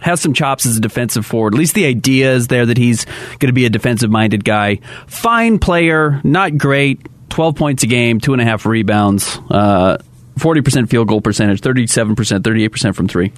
[0.00, 1.54] has some chops as a defensive forward.
[1.54, 4.76] At least the idea is there that he's going to be a defensive minded guy.
[5.08, 7.00] Fine player, not great.
[7.30, 9.98] 12 points a game, two and a half rebounds, uh,
[10.36, 13.32] 40% field goal percentage, 37%, 38% from three.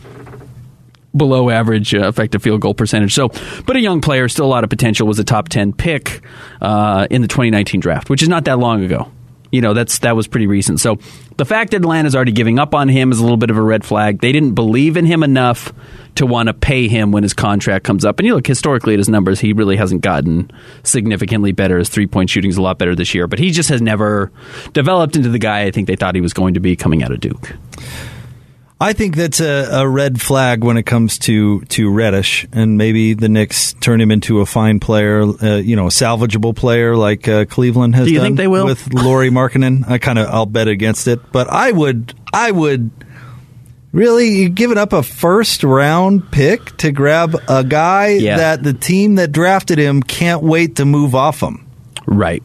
[1.16, 3.14] Below average uh, effective field goal percentage.
[3.14, 3.30] So,
[3.66, 6.22] but a young player, still a lot of potential, was a top 10 pick
[6.60, 9.10] uh, in the 2019 draft, which is not that long ago.
[9.50, 10.78] You know, that's that was pretty recent.
[10.78, 10.98] So
[11.36, 13.62] the fact that Atlanta's already giving up on him is a little bit of a
[13.62, 14.20] red flag.
[14.20, 15.72] They didn't believe in him enough
[16.16, 18.18] to want to pay him when his contract comes up.
[18.18, 20.50] And you look historically at his numbers, he really hasn't gotten
[20.82, 21.78] significantly better.
[21.78, 24.30] His three point shooting's a lot better this year, but he just has never
[24.72, 27.10] developed into the guy I think they thought he was going to be coming out
[27.10, 27.56] of Duke.
[28.82, 33.12] I think that's a, a red flag when it comes to, to Reddish, and maybe
[33.12, 37.28] the Knicks turn him into a fine player, uh, you know, a salvageable player like
[37.28, 38.64] uh, Cleveland has Do you done think they will?
[38.64, 39.86] with Lauri Markkanen.
[39.86, 42.90] I kind of I'll bet against it, but I would I would
[43.92, 48.36] really you giving up a first round pick to grab a guy Yeah.
[48.38, 51.66] that the team that drafted him can't wait to move off him.
[52.06, 52.42] Right.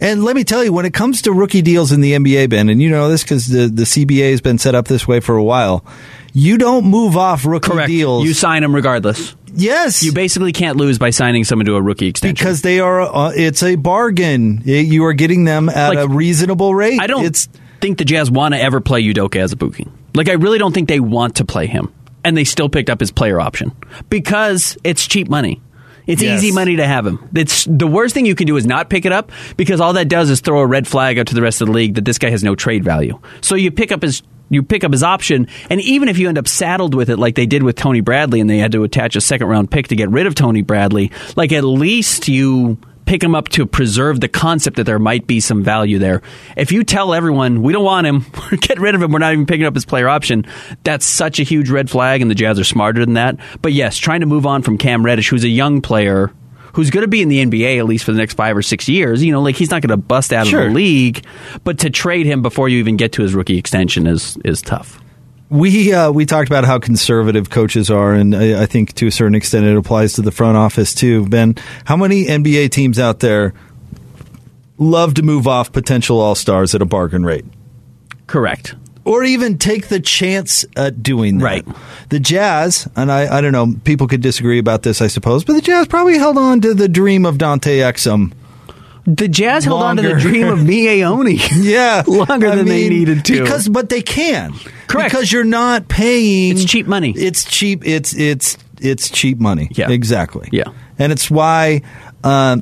[0.00, 2.68] And let me tell you, when it comes to rookie deals in the NBA, Ben,
[2.68, 5.36] and you know this because the, the CBA has been set up this way for
[5.36, 5.84] a while,
[6.32, 7.88] you don't move off rookie Correct.
[7.88, 8.24] deals.
[8.24, 9.34] You sign them regardless.
[9.52, 12.34] yes, You basically can't lose by signing someone to a rookie extension.
[12.34, 13.00] because they are.
[13.00, 14.62] Uh, it's a bargain.
[14.64, 17.00] You are getting them at Like, a reasonable rate.
[17.00, 17.48] I don't It's
[17.80, 19.90] think the Jazz want to ever play Udoka Azubuike.
[20.14, 21.92] Like, I really don't think they want to play him.
[22.24, 23.72] And they still picked up his player option
[24.10, 25.60] because it's cheap money.
[26.08, 26.42] It's Yes.
[26.42, 27.20] easy money to have him.
[27.34, 30.08] It's the worst thing you can do is not pick it up because all that
[30.08, 32.18] does is throw a red flag out to the rest of the league that this
[32.18, 33.20] guy has no trade value.
[33.42, 36.38] So you pick up his you pick up his option, and even if you end
[36.38, 39.14] up saddled with it like they did with Tony Bradley, and they had to attach
[39.14, 43.24] a second round pick to get rid of Tony Bradley, like at least you pick
[43.24, 46.20] him up to preserve the concept that there might be some value there.
[46.58, 48.26] If you tell everyone we don't want him,
[48.60, 50.44] get rid of him, we're not even picking up his player option,
[50.84, 53.38] that's such a huge red flag, and the Jazz are smarter than that.
[53.62, 56.30] But yes, trying to move on from Cam Reddish, who's a young player.
[56.74, 58.88] Who's going to be in the NBA at least for the next five or six
[58.90, 59.24] years?
[59.24, 60.64] You know, like he's not going to bust out Sure.
[60.64, 61.24] of the league,
[61.64, 65.00] but to trade him before you even get to his rookie extension is is tough.
[65.50, 69.10] We uh, we talked about how conservative coaches are, and I, I think to a
[69.10, 71.26] certain extent it applies to the front office too.
[71.28, 73.54] Ben, how many NBA teams out there
[74.76, 77.44] love to move off potential all stars at a bargain rate?
[78.26, 78.74] Correct.
[79.04, 81.44] or even take the chance at doing that.
[81.44, 81.66] Right.
[82.10, 85.54] The Jazz, and I, I don't know, people could disagree about this, I suppose, but
[85.54, 88.32] the Jazz probably held on to the dream of Dante Exum.
[89.10, 91.38] The Jazz held on to the dream of Miye Oni.
[91.64, 93.40] Yeah, Longer I than they needed to.
[93.42, 94.52] because, but they can,
[94.86, 95.10] Correct.
[95.10, 96.52] Because you're not paying.
[96.52, 97.12] It's cheap money.
[97.16, 97.86] It's cheap.
[97.86, 99.68] It's it's it's cheap money.
[99.72, 99.90] Yeah.
[99.90, 100.48] exactly.
[100.52, 100.72] Yeah.
[100.98, 101.82] and it's why.
[102.22, 102.58] Uh,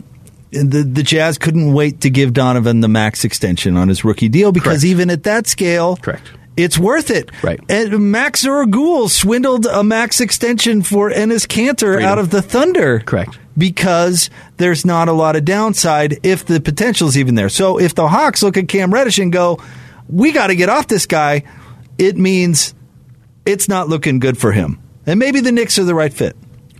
[0.52, 4.52] the the Jazz couldn't wait to give Donovan the max extension on his rookie deal
[4.52, 4.84] because Correct.
[4.84, 6.30] even at that scale, Correct.
[6.56, 7.30] it's worth it.
[7.42, 7.60] Right.
[7.68, 12.04] And Max Ergul swindled a max extension for Enes Kanter Freedom.
[12.08, 13.00] out of the Thunder.
[13.00, 13.36] Correct.
[13.56, 14.28] Because
[14.58, 17.48] there's not a lot of downside if the potential is even there.
[17.48, 19.58] So if the Hawks look at Cam Reddish and go,
[20.08, 21.44] we got to get off this guy,
[21.98, 22.74] it means
[23.46, 24.80] it's not looking good for him.
[25.06, 26.36] And maybe the Knicks are the right fit.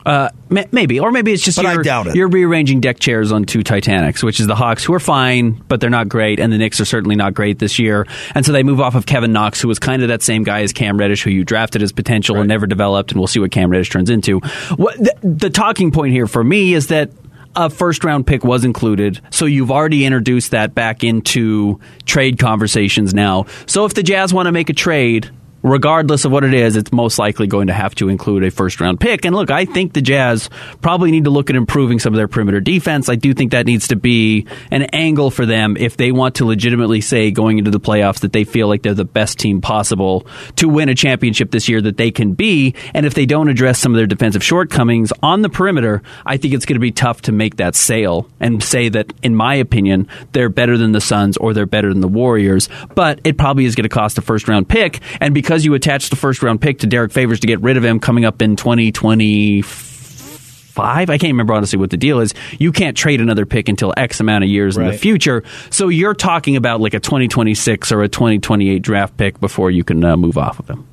[0.06, 0.30] Uh,
[0.70, 2.14] maybe, or maybe it's just But you're, it.
[2.14, 5.80] you're rearranging deck chairs on two Titanics, which is the Hawks, who are fine, but
[5.80, 8.06] they're not great, and the Knicks are certainly not great this year.
[8.32, 10.60] And so they move off of Kevin Knox, who was kind of that same guy
[10.60, 13.50] as Cam Reddish, who you drafted as potential and never developed, and we'll see what
[13.50, 14.38] Cam Reddish turns into.
[14.76, 17.10] What the, the talking point here for me is that
[17.56, 23.12] a first round pick was included, so you've already introduced that back into trade conversations
[23.12, 23.46] now.
[23.66, 25.30] So if the Jazz want to make a trade,
[25.66, 28.80] regardless of what it is, it's most likely going to have to include a first
[28.80, 29.24] round pick.
[29.24, 30.48] And look, I think the Jazz
[30.80, 33.08] probably need to look at improving some of their perimeter defense.
[33.08, 36.44] I do think that needs to be an angle for them if they want to
[36.44, 40.26] legitimately say going into the playoffs that they feel like they're the best team possible
[40.56, 42.74] to win a championship this year that they can be.
[42.94, 46.54] And if they don't address some of their defensive shortcomings on the perimeter, I think
[46.54, 50.08] it's going to be tough to make that sale and say that, in my opinion,
[50.32, 52.68] they're better than the Suns or they're better than the Warriors.
[52.94, 55.00] But it probably is going to cost a first round pick.
[55.20, 57.84] And because you attach the first round pick to Derrick Favors to get rid of
[57.84, 62.34] him coming up in 2025, I can't remember honestly what the deal is.
[62.58, 65.42] You can't trade another pick until X amount of years in the future.
[65.70, 70.04] So you're talking about like a 2026 or a 2028 draft pick before you can
[70.04, 70.86] uh, move off of him.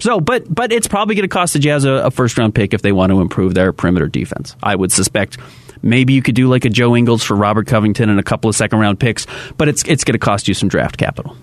[0.00, 2.74] So, but but it's probably going to cost the Jazz a, a first round pick
[2.74, 4.56] if they want to improve their perimeter defense.
[4.62, 5.38] I would suspect
[5.82, 8.56] maybe you could do like a Joe Ingles for Robert Covington and a couple of
[8.56, 9.26] second round picks,
[9.56, 11.36] but it's it's going to cost you some draft capital.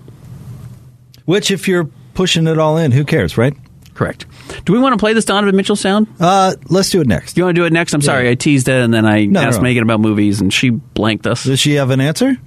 [1.24, 1.88] Which, if you're
[2.18, 3.54] pushing it all in, who cares, right?
[3.94, 4.26] Correct.
[4.64, 6.08] Do we want to play this Donovan Mitchell sound?
[6.18, 7.36] Uh, let's do it next.
[7.36, 7.94] You want to do it next?
[7.94, 9.62] I'm sorry, I teased it and then I No, asked no.
[9.62, 11.44] Megan about movies and she blanked us.
[11.44, 12.32] Does she have an answer?
[12.32, 12.40] Do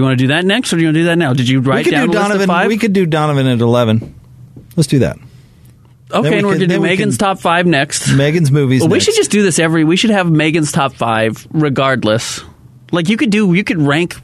[0.00, 1.32] you want to do that next or do you want to do that now?
[1.32, 2.46] Did you we write could down do a list of Donovan.
[2.48, 2.66] five?
[2.68, 4.14] We could do Donovan at eleven.
[4.76, 5.16] Let's do that.
[6.10, 8.12] okay, we and we're can- going to then do we Megan's can- top five next.
[8.14, 8.80] Megan's movies.
[8.80, 9.04] Well, we next.
[9.06, 9.84] should just do this every.
[9.84, 12.42] We should have Megan's top five, regardless.
[12.92, 14.16] Like you could do, you could rank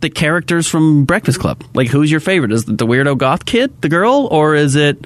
[0.00, 1.64] the characters from Breakfast Club.
[1.74, 2.52] Like who's your favorite?
[2.52, 5.04] Is it the weirdo goth kid, the girl, or is it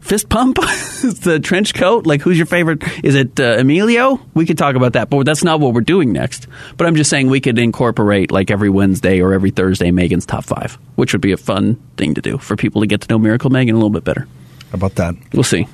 [0.00, 0.58] Fist Pump?
[0.62, 2.06] is the trench coat?
[2.06, 2.82] Like who's your favorite?
[3.04, 4.20] Is it uh, Emilio?
[4.34, 6.46] We could talk about that, but that's not what we're doing next.
[6.76, 10.44] But I'm just saying we could incorporate like every Wednesday or every Thursday Megan's top
[10.44, 13.18] five, which would be a fun thing to do for people to get to know
[13.18, 14.26] Miracle Megan a little bit better.
[14.70, 15.14] How about that?
[15.34, 15.66] We'll see.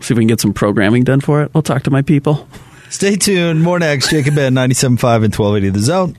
[0.00, 1.50] See if we can get some programming done for it.
[1.54, 2.48] I'll talk to my people.
[2.88, 3.62] Stay tuned.
[3.62, 4.10] More next.
[4.10, 6.16] Jacob Ben, 97.5 and 1280 The Zone.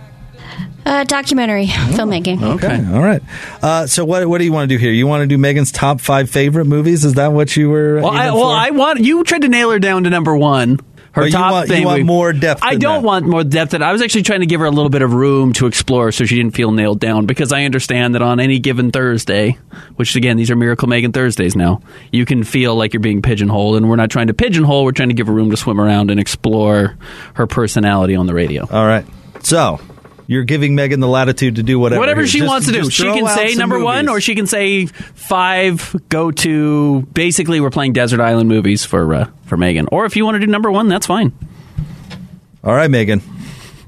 [0.88, 2.42] Uh, documentary filmmaking.
[2.42, 2.82] Okay.
[2.94, 3.20] All right.
[3.62, 4.90] Uh, so what what do you want to do here?
[4.90, 7.04] You want to do Megan's top five favorite movies?
[7.04, 7.96] Is that what you were?
[7.96, 8.56] Well, I, well, for?
[8.56, 10.78] I want you tried to nail her down to number one.
[11.12, 11.84] Her Oh, you top want- you thing.
[11.84, 13.06] want we- more depth I than don't that.
[13.06, 13.72] want more depth.
[13.72, 16.10] Than I was actually trying to give her a little bit of room to explore,
[16.12, 17.26] so she didn't feel nailed down.
[17.26, 19.58] Because I understand that on any given Thursday,
[19.96, 21.80] which again these are Miracle Megan Thursdays now,
[22.12, 24.84] you can feel like you're being pigeonholed, and we're not trying to pigeonhole.
[24.84, 26.96] We're trying to give her room to swim around and explore
[27.34, 28.66] her personality on the radio.
[28.70, 29.04] All right.
[29.42, 29.80] So
[30.28, 31.98] you're giving Megan the latitude to do whatever.
[31.98, 32.28] Whatever here.
[32.28, 32.90] she Just- wants to do.
[32.90, 35.96] She can say some number one, or she can say five.
[36.10, 39.88] Go to basically we're playing desert island movies for uh, for Megan.
[39.90, 41.32] Or if you want to do number one, that's fine.
[42.62, 43.22] All right, Megan.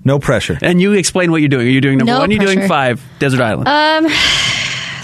[0.02, 0.58] No pressure.
[0.62, 1.66] And you explain what you're doing.
[1.66, 2.30] Are you doing number No one?
[2.30, 3.04] You're you doing five.
[3.18, 3.68] Desert island.
[3.68, 4.10] Um,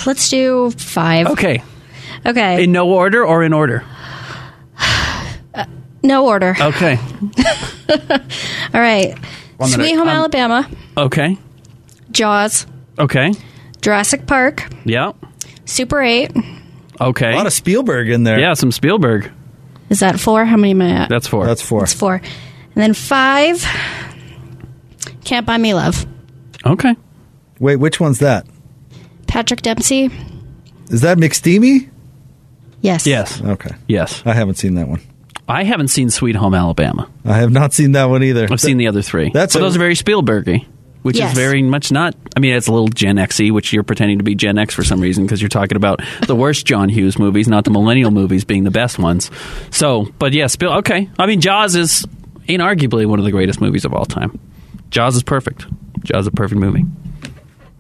[0.07, 1.27] let's do five.
[1.27, 1.63] okay.
[2.25, 2.65] Okay.
[2.65, 3.85] In no order or in order.
[6.03, 6.57] No order.
[6.61, 6.99] Okay.
[7.91, 9.17] All right.
[9.57, 9.99] One Sweet minute.
[9.99, 11.39] Home Um, Alabama, Okay.
[12.11, 12.67] Jaws,
[12.99, 13.33] Okay.
[13.83, 15.13] Jurassic Park, Yeah.
[15.65, 16.31] Super 8.
[17.01, 17.33] Okay.
[17.33, 18.39] A lot of Spielberg in there.
[18.39, 19.31] Yeah, some Spielberg.
[19.91, 20.45] Is that four?
[20.45, 21.09] How many am I at?
[21.09, 21.47] That's four.
[21.47, 21.81] That's four.
[21.81, 22.15] That's four.
[22.15, 22.23] And
[22.83, 23.65] then five,
[25.25, 26.07] Can't Buy Me Love.
[26.65, 26.95] Okay.
[27.59, 28.47] Wait, which one's that?
[29.27, 30.11] Patrick Dempsey.
[30.89, 31.89] Is that McSteamy?
[32.81, 33.07] Yes.
[33.07, 33.41] Yes.
[33.43, 33.71] Okay.
[33.89, 34.23] Yes.
[34.27, 35.01] I haven't seen that one.
[35.49, 37.09] I haven't seen Sweet Home Alabama.
[37.25, 38.49] I have not seen that one either.
[38.51, 39.31] I've seen the other three.
[39.33, 40.67] That's but a- those are very Spielbergy,
[41.03, 41.33] which Yes.
[41.33, 42.17] is very much not.
[42.37, 44.83] I mean, it's a little Gen Xy, which you're pretending to be Gen X for
[44.83, 48.45] some reason because you're talking about the worst John Hughes movies, not the millennial movies
[48.45, 49.31] being the best ones.
[49.71, 50.73] So, but yeah, Spiel.
[50.79, 52.05] Okay, I mean, Jaws is
[52.49, 54.39] inarguably one of the greatest movies of all time.
[54.91, 55.65] Jaws is perfect.
[56.05, 56.85] Jaws is a perfect movie.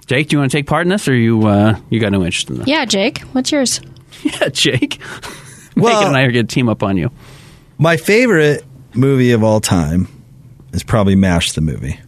[0.06, 2.24] Jake, do you want to take part in this, or you uh, you got no
[2.24, 2.68] interest in this?
[2.68, 3.18] Yeah, Jake.
[3.32, 3.80] What's yours?
[4.22, 5.00] Yeah, Jake.
[5.76, 7.10] Well- Megan and I are going to team up on you.
[7.78, 8.64] My favorite
[8.94, 10.08] movie of all time
[10.72, 11.98] is probably MASH the movie.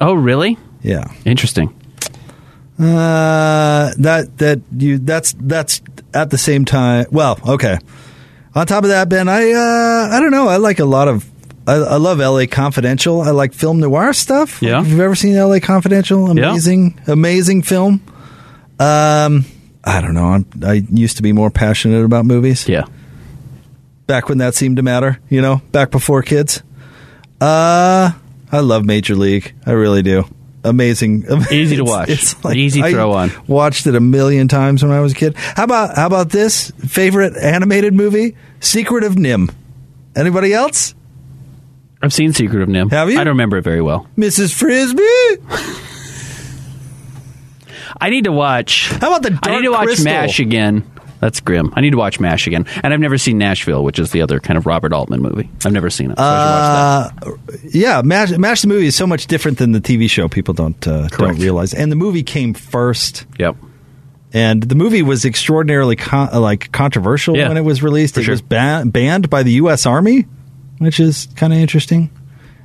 [0.00, 0.56] Oh, really?
[0.82, 1.12] Yeah.
[1.24, 1.74] Interesting.
[2.78, 5.80] Uh, that that you that's that's
[6.12, 7.06] at the same time.
[7.10, 7.78] Well, okay.
[8.54, 10.48] On top of that, Ben, I uh, I don't know.
[10.48, 11.24] I like a lot of.
[11.66, 12.46] I, I love L.A.
[12.46, 13.22] Confidential.
[13.22, 14.62] I like film noir stuff.
[14.62, 14.80] Yeah.
[14.82, 15.58] If you've ever seen L.A.
[15.60, 16.50] Confidential, Yeah.
[16.50, 17.94] amazing, amazing film.
[18.78, 19.44] Um,
[19.82, 20.26] I don't know.
[20.26, 22.68] I'm, I used to be more passionate about movies.
[22.68, 22.84] Yeah.
[24.06, 26.62] Back when that seemed to matter, you know, back before kids.
[27.40, 28.12] Uh,
[28.52, 29.54] I love Major League.
[29.66, 30.24] I really do.
[30.62, 32.08] Amazing, Easy to watch.
[32.08, 33.30] It's like Easy I throw on.
[33.46, 35.34] Watched it a million times when I was a kid.
[35.36, 38.36] How about how about this favorite animated movie?
[38.60, 39.52] Secret of NIMH.
[40.16, 40.94] Anybody else?
[42.02, 42.90] I've seen Secret of NIMH.
[42.90, 43.14] Have you?
[43.20, 44.08] I don't remember it very well.
[44.16, 44.52] Mrs.
[44.52, 45.02] Frisby.
[48.00, 48.88] I need to watch.
[48.90, 50.04] How about the I need to watch Crystal?
[50.04, 50.84] MASH again.
[51.20, 51.72] That's grim.
[51.74, 52.66] I need to watch MASH again.
[52.82, 55.48] And I've never seen Nashville, which is the other kind of Robert Altman movie.
[55.64, 56.18] I've never seen it.
[56.18, 57.28] So I watch that.
[57.28, 60.28] Uh, yeah, Mash, Mash the movie is so much different than the TV show.
[60.28, 61.72] People don't uh, don't realize.
[61.74, 63.26] And the movie came first.
[63.38, 63.56] Yep.
[64.32, 68.18] And the movie was extraordinarily con- uh, like controversial Yeah, when it was released.
[68.18, 68.32] It sure.
[68.32, 69.86] was ban- banned by the U.S.
[69.86, 70.26] Army,
[70.78, 72.10] which is kind of interesting.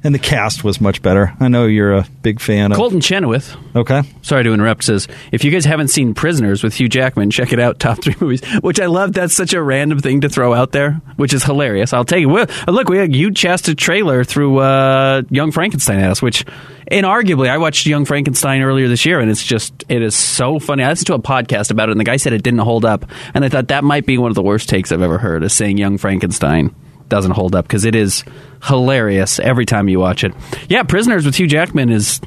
[0.04, 1.34] And the cast was much better.
[1.40, 2.78] I know you're a big fan of.
[2.78, 3.56] Colton Chenoweth.
[3.76, 4.02] Okay.
[4.24, 4.84] Sorry to interrupt.
[4.84, 7.80] Says if you guys haven't seen Prisoners with Hugh Jackman, check it out.
[7.80, 9.14] Top three movies, which I love.
[9.14, 11.94] That's such a random thing to throw out there, which is hilarious.
[11.94, 12.26] I'll take it.
[12.26, 16.46] Well, look, we had you chast a trailer through uh, Young Frankenstein at us, which
[16.92, 20.84] inarguably I watched Young Frankenstein earlier this year, and it's just it is so funny.
[20.84, 23.06] I listened to a podcast about it, and the guy said it didn't hold up,
[23.36, 25.54] and I thought that might be one of the worst takes I've ever heard, is
[25.54, 26.74] saying Young Frankenstein
[27.12, 28.24] doesn't hold up because it is
[28.64, 30.34] hilarious every time you watch it.
[30.68, 32.20] Yeah, Prisoners with Hugh Jackman is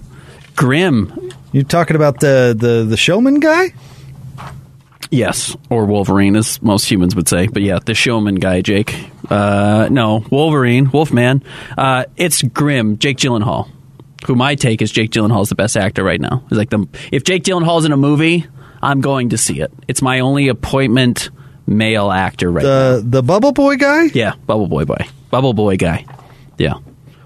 [0.54, 1.32] grim.
[1.50, 3.74] You talking about the the the showman guy?
[5.10, 7.46] Yes, or Wolverine, as most humans would say.
[7.46, 8.94] But yeah, the showman guy, Jake.
[9.30, 11.42] Uh, no, Wolverine, Wolfman.
[11.78, 12.98] Uh, it's grim.
[12.98, 13.68] Jake Gyllenhaal,
[14.26, 16.44] who my take is Jake Gyllenhaal is the best actor right now.
[16.50, 18.46] Is like the if Jake Gyllenhaal's in a movie,
[18.82, 19.72] I'm going to see it.
[19.88, 21.30] It's my only appointment
[21.66, 22.96] male actor right now.
[22.96, 24.04] The the Bubble Boy guy?
[24.14, 26.04] Yeah, Bubble Boy boy, Bubble Boy guy.
[26.58, 26.74] Yeah,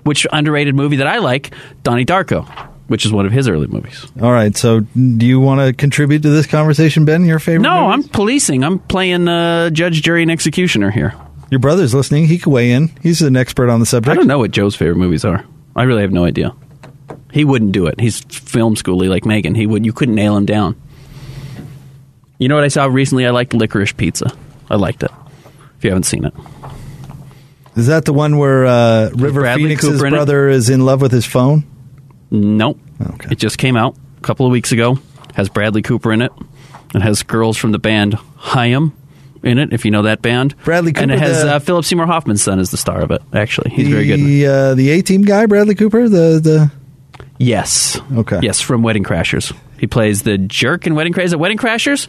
[0.04, 2.46] which underrated movie that I like, Donnie Darko,
[2.86, 4.06] which is one of his early movies.
[4.20, 4.56] All right.
[4.56, 7.24] So, do you want to contribute to this conversation, Ben?
[7.24, 7.62] Your favorite?
[7.62, 8.06] No, movies?
[8.06, 8.64] I'm policing.
[8.64, 11.14] I'm playing uh, judge, jury, and executioner here.
[11.50, 12.26] Your brother's listening.
[12.26, 12.90] He could weigh in.
[13.02, 14.12] He's an expert on the subject.
[14.12, 15.44] I don't know what Joe's favorite movies are.
[15.74, 16.54] I really have no idea.
[17.32, 18.00] He wouldn't do it.
[18.00, 19.54] He's film schooly like Megan.
[19.54, 19.84] He would.
[19.86, 20.80] You couldn't nail him down.
[22.38, 23.26] You know what I saw recently?
[23.26, 24.32] I liked Licorice Pizza.
[24.70, 25.10] I liked it.
[25.78, 26.34] If you haven't seen it,
[27.76, 30.16] Is that the one where uh, River Bradley Phoenix's Cooper in it?
[30.16, 31.64] brother is in love with his phone?
[32.30, 32.78] nope.
[33.00, 33.28] Okay.
[33.30, 34.98] It just came out a couple of weeks ago.
[35.34, 36.32] Has Bradley Cooper in it.
[36.94, 38.92] It has girls from the band Haim
[39.44, 39.72] in it.
[39.72, 42.42] If you know that band, Bradley Cooper, and it has the- uh, Philip Seymour Hoffman's
[42.42, 43.22] son is the star of it.
[43.32, 44.18] Actually, he's the, very good.
[44.20, 44.44] in it.
[44.46, 46.08] Uh, the A Team guy, Bradley Cooper.
[46.08, 46.72] The the
[47.38, 48.00] Yes.
[48.12, 48.40] Okay.
[48.42, 49.54] Yes, from Wedding Crashers.
[49.78, 51.36] He plays the jerk in Wedding Crashers.
[51.36, 52.08] Wedding Crashers?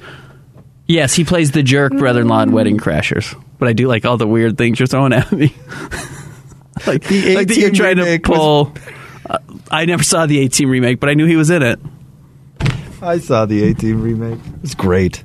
[0.87, 3.39] Yes, he plays the jerk brother-in-law in Wedding Crashers.
[3.59, 5.53] But I do like all the weird things you're throwing at me.
[6.87, 8.71] like, The like that you're trying to remake was-
[9.29, 9.37] Uh,
[9.69, 11.79] I never saw the A Team remake, but I knew he was in it.
[13.01, 14.39] I saw the A Team remake.
[14.63, 15.23] It's great.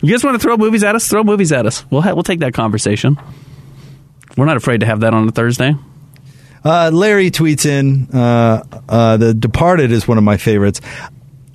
[0.00, 1.06] You guys want to throw movies at us?
[1.08, 1.84] Throw movies at us.
[1.90, 3.18] We'll ha- we'll take that conversation.
[4.36, 5.74] We're not afraid to have that on a Thursday.
[6.64, 10.80] Uh, Larry tweets in, uh, uh, The Departed is one of my favorites.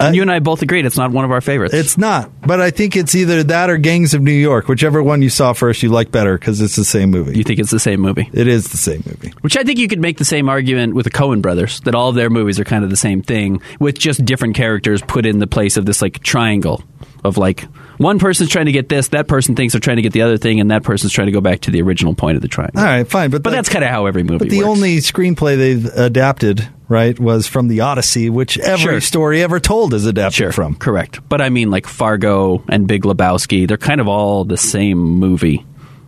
[0.02, 1.74] And uh, you and I both agreed it's not one of our favorites.
[1.74, 4.68] It's not, but I think it's either that or Gangs of New York.
[4.70, 7.38] Whichever one you saw first, you like better because it's the same movie.
[7.38, 8.30] you think it's the same movie?
[8.32, 9.34] It is the same movie.
[9.42, 12.10] Which I think you could make the same argument with the Coen brothers that all
[12.10, 15.40] of their movies are kind of the same thing with just different characters put in
[15.40, 16.82] the place of this like triangle.
[17.26, 20.14] of like one person's trying to get this, that person thinks they're trying to get
[20.14, 22.42] the other thing, and that person's trying to go back to the original point of
[22.42, 22.80] the triangle.
[22.80, 24.70] All right, fine, but But that's kind of how every movie But the works.
[24.70, 29.02] only screenplay they've adapted, right, was from the Odyssey, which every Sure.
[29.02, 30.76] story ever told is adapted Sure, from.
[30.76, 31.20] correct.
[31.30, 35.66] But I mean, like Fargo and Big Lebowski, they're kind of all the same movie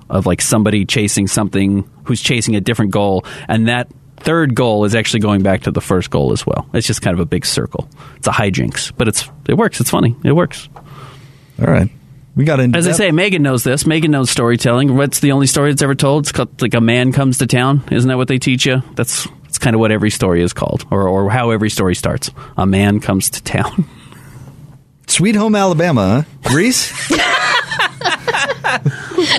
[0.10, 4.94] of like somebody chasing something who's chasing a different goal, and that third goal is
[4.94, 6.68] actually going back to the first goal as well.
[6.74, 7.88] It's just kind of a big circle.
[8.18, 9.80] It's a hijinks, but it's it works.
[9.80, 10.16] It's funny.
[10.24, 10.68] It works.
[11.60, 11.90] All right.
[12.36, 13.86] We got into As I say, Megan knows this.
[13.86, 14.96] Megan knows storytelling.
[14.96, 16.24] What's the only story that's ever told?
[16.24, 17.84] It's called like a man comes to town.
[17.92, 18.82] Isn't that what they teach you?
[18.96, 22.30] That's that's kind of what every story is called, or or how every story starts.
[22.58, 23.88] A man comes to town.
[25.08, 26.56] Sweet Home Alabama, huh?
[26.56, 26.92] Reese?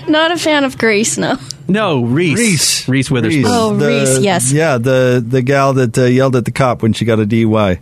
[0.09, 1.37] Not a fan of Grease, no.
[1.68, 2.39] No, Reese.
[2.39, 2.89] Reese.
[2.89, 3.45] Reese Witherspoon.
[3.47, 4.53] Oh, The- Reese, yes.
[4.53, 7.81] Yeah, the, the gal that uh, yelled at the cop when she got a DUI.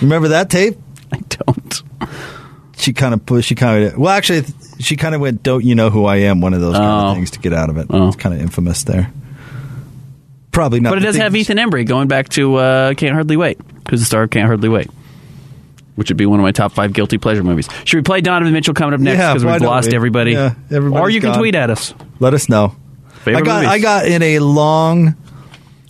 [0.00, 0.78] Remember that tape?
[1.12, 1.82] I don't.
[2.76, 4.44] She kind of pushed, she kind of, well, actually,
[4.78, 6.40] she kind of went, Don't you know who I am?
[6.40, 7.08] One of those kind Oh.
[7.10, 7.88] of things to get out of it.
[7.90, 8.08] Oh.
[8.08, 9.12] It's kind of infamous there.
[10.52, 10.90] Probably not.
[10.90, 13.58] But it the does have Ethan Embry going back to uh, Can't Hardly Wait.
[13.88, 14.88] Who's the star of Can't Hardly Wait?
[15.96, 17.68] Which would be one of my top five guilty pleasure movies.
[17.84, 19.94] Should we play Donovan Mitchell coming up next because why we've lost we?
[19.96, 20.32] everybody?
[20.32, 21.92] Yeah, or you can tweet at us.
[22.20, 22.74] Let us know.
[23.24, 23.68] Favorite I got movies.
[23.70, 25.08] I got in a long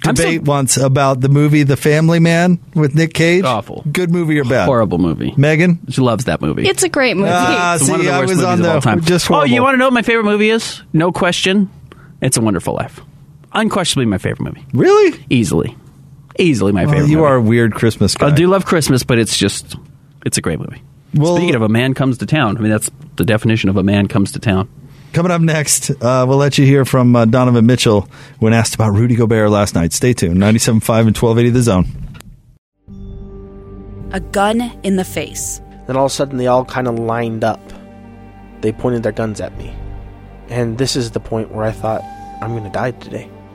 [0.05, 3.45] I'm so- debate once about the movie The Family Man with Nick Cage.
[3.45, 3.85] Awful.
[3.93, 4.65] Good movie or bad?
[4.67, 5.33] Horrible movie.
[5.37, 5.79] Megan?
[5.91, 6.67] She loves that movie.
[6.67, 7.31] It's a great movie.
[7.33, 9.01] Ah, It's see, one of the I was movies on of the all time.
[9.03, 10.83] just oh, you want to know what my favorite movie is?
[10.93, 11.71] No question.
[12.21, 13.01] It's a Wonderful Life.
[13.53, 14.65] Unquestionably my favorite movie.
[14.73, 15.25] Really?
[15.31, 15.77] Easily.
[16.39, 17.27] Easily my Well, favorite you movie.
[17.29, 18.29] are a weird Christmas guy.
[18.29, 19.77] I do love Christmas, but it's just,
[20.25, 20.83] it's a great movie.
[21.15, 23.83] Well- Speaking of a man comes to town, I mean, that's the definition of a
[23.83, 24.69] man comes to town.
[25.13, 28.91] Coming up next, uh, we'll let you hear from uh, Donovan Mitchell when asked about
[28.93, 29.93] Rudy Gobert last night.
[29.93, 30.37] Stay tuned.
[30.37, 30.79] 97.5
[31.09, 31.87] and 1280 The Zone.
[34.13, 35.61] A gun in the face.
[35.89, 37.61] Then all of a sudden, they all kind of lined up.
[38.61, 39.75] They pointed their guns at me.
[40.49, 42.03] And this is the point where I thought,
[42.41, 43.29] I'm going to die today.